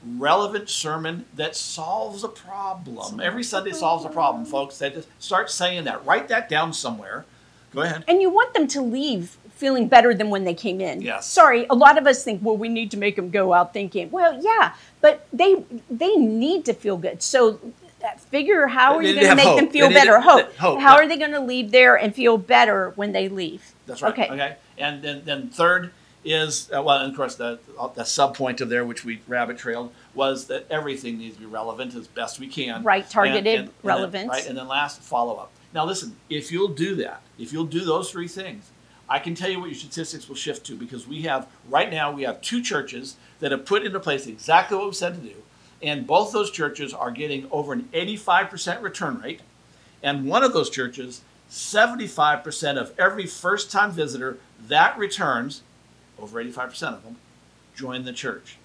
relevant 0.04 0.68
sermon 0.68 1.26
that 1.34 1.56
solves 1.56 2.24
a 2.24 2.28
problem. 2.28 3.20
Every 3.20 3.44
Sunday 3.44 3.72
solves 3.72 4.04
a 4.04 4.08
problem, 4.08 4.44
folks. 4.44 4.78
They 4.78 4.90
just 4.90 5.08
start 5.22 5.50
saying 5.50 5.84
that. 5.84 6.04
Write 6.06 6.28
that 6.28 6.48
down 6.48 6.72
somewhere. 6.72 7.24
Go 7.76 7.82
ahead. 7.82 8.04
And 8.08 8.22
you 8.22 8.30
want 8.30 8.54
them 8.54 8.66
to 8.68 8.80
leave 8.80 9.36
feeling 9.54 9.86
better 9.86 10.14
than 10.14 10.30
when 10.30 10.44
they 10.44 10.54
came 10.54 10.80
in. 10.80 11.02
Yes. 11.02 11.26
Sorry, 11.30 11.66
a 11.68 11.74
lot 11.74 11.98
of 11.98 12.06
us 12.06 12.24
think, 12.24 12.40
well, 12.42 12.56
we 12.56 12.68
need 12.70 12.90
to 12.92 12.96
make 12.96 13.16
them 13.16 13.30
go 13.30 13.52
out 13.52 13.72
thinking, 13.74 14.10
well, 14.10 14.40
yeah, 14.42 14.74
but 15.02 15.26
they 15.32 15.62
they 15.90 16.16
need 16.16 16.64
to 16.64 16.72
feel 16.72 16.96
good. 16.96 17.22
So 17.22 17.60
figure 18.30 18.66
how 18.66 18.94
are 18.94 19.02
you 19.02 19.14
going 19.14 19.28
to 19.28 19.34
make 19.34 19.56
them 19.56 19.68
feel 19.68 19.90
better? 19.90 20.12
to- 20.12 20.20
Hope. 20.22 20.54
hope, 20.56 20.80
How 20.80 20.96
yeah. 20.96 21.04
are 21.04 21.08
they 21.08 21.18
going 21.18 21.32
to 21.32 21.40
leave 21.40 21.70
there 21.70 21.96
and 21.96 22.14
feel 22.14 22.38
better 22.38 22.92
when 22.96 23.12
they 23.12 23.28
leave? 23.28 23.74
That's 23.86 24.00
right. 24.00 24.12
Okay. 24.12 24.30
Okay. 24.30 24.56
And 24.78 25.02
then, 25.02 25.22
then 25.24 25.48
third 25.50 25.92
is 26.24 26.70
uh, 26.74 26.82
well, 26.82 26.98
and 27.02 27.10
of 27.10 27.16
course 27.16 27.34
the 27.36 27.58
the 27.94 28.04
sub 28.04 28.36
point 28.36 28.60
of 28.62 28.68
there, 28.70 28.84
which 28.86 29.04
we 29.04 29.20
rabbit 29.28 29.58
trailed, 29.58 29.92
was 30.14 30.46
that 30.46 30.66
everything 30.70 31.18
needs 31.18 31.34
to 31.34 31.40
be 31.40 31.46
relevant 31.46 31.94
as 31.94 32.06
best 32.06 32.40
we 32.40 32.48
can. 32.48 32.82
Right, 32.82 33.08
targeted 33.08 33.46
and- 33.46 33.70
and 33.84 34.14
then- 34.14 34.28
right, 34.28 34.46
and 34.46 34.56
then 34.56 34.66
last 34.66 35.00
follow 35.02 35.36
up. 35.36 35.50
Now 35.72 35.84
listen, 35.84 36.16
if 36.30 36.50
you'll 36.50 36.68
do 36.68 36.94
that, 36.96 37.22
if 37.38 37.52
you'll 37.52 37.64
do 37.64 37.84
those 37.84 38.10
three 38.10 38.28
things, 38.28 38.70
I 39.08 39.18
can 39.18 39.34
tell 39.34 39.50
you 39.50 39.60
what 39.60 39.66
your 39.66 39.78
statistics 39.78 40.28
will 40.28 40.36
shift 40.36 40.66
to 40.66 40.76
because 40.76 41.06
we 41.06 41.22
have 41.22 41.46
right 41.68 41.90
now 41.90 42.10
we 42.10 42.22
have 42.22 42.40
two 42.40 42.62
churches 42.62 43.16
that 43.38 43.52
have 43.52 43.64
put 43.64 43.84
into 43.84 44.00
place 44.00 44.26
exactly 44.26 44.76
what 44.76 44.86
we 44.86 44.92
said 44.92 45.14
to 45.14 45.20
do, 45.20 45.36
and 45.82 46.06
both 46.06 46.32
those 46.32 46.50
churches 46.50 46.92
are 46.92 47.10
getting 47.10 47.48
over 47.50 47.72
an 47.72 47.88
85% 47.92 48.82
return 48.82 49.20
rate. 49.20 49.40
And 50.02 50.26
one 50.26 50.42
of 50.42 50.52
those 50.52 50.70
churches, 50.70 51.22
75% 51.50 52.76
of 52.76 52.98
every 52.98 53.26
first 53.26 53.70
time 53.70 53.92
visitor 53.92 54.38
that 54.66 54.98
returns, 54.98 55.62
over 56.18 56.42
85% 56.42 56.94
of 56.94 57.04
them, 57.04 57.16
join 57.74 58.04
the 58.04 58.12
church. 58.12 58.56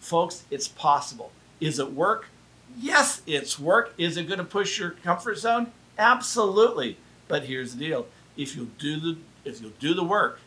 Folks, 0.00 0.44
it's 0.50 0.68
possible. 0.68 1.30
Is 1.60 1.78
it 1.78 1.92
work? 1.92 2.26
Yes, 2.76 3.22
it's 3.26 3.58
work. 3.58 3.94
Is 3.96 4.16
it 4.16 4.26
going 4.26 4.38
to 4.38 4.44
push 4.44 4.78
your 4.78 4.90
comfort 4.90 5.38
zone? 5.38 5.72
Absolutely. 5.98 6.96
But 7.28 7.44
here's 7.44 7.74
the 7.74 7.86
deal. 7.86 8.06
If 8.36 8.56
you'll 8.56 8.68
do 8.78 9.00
the 9.00 9.18
if 9.44 9.60
you'll 9.60 9.72
do 9.78 9.94
the 9.94 10.04
work, 10.04 10.40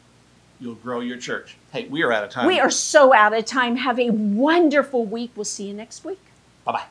you'll 0.59 0.75
grow 0.75 0.99
your 0.99 1.17
church. 1.17 1.55
Hey, 1.71 1.87
we 1.87 2.01
are 2.03 2.11
out 2.11 2.23
of 2.23 2.29
time. 2.29 2.47
We 2.47 2.59
are 2.59 2.71
so 2.71 3.13
out 3.13 3.33
of 3.33 3.45
time. 3.45 3.77
Have 3.77 3.99
a 3.99 4.09
wonderful 4.09 5.05
week. 5.05 5.31
We'll 5.35 5.45
see 5.45 5.67
you 5.67 5.73
next 5.73 6.03
week. 6.03 6.19
Bye-bye. 6.65 6.83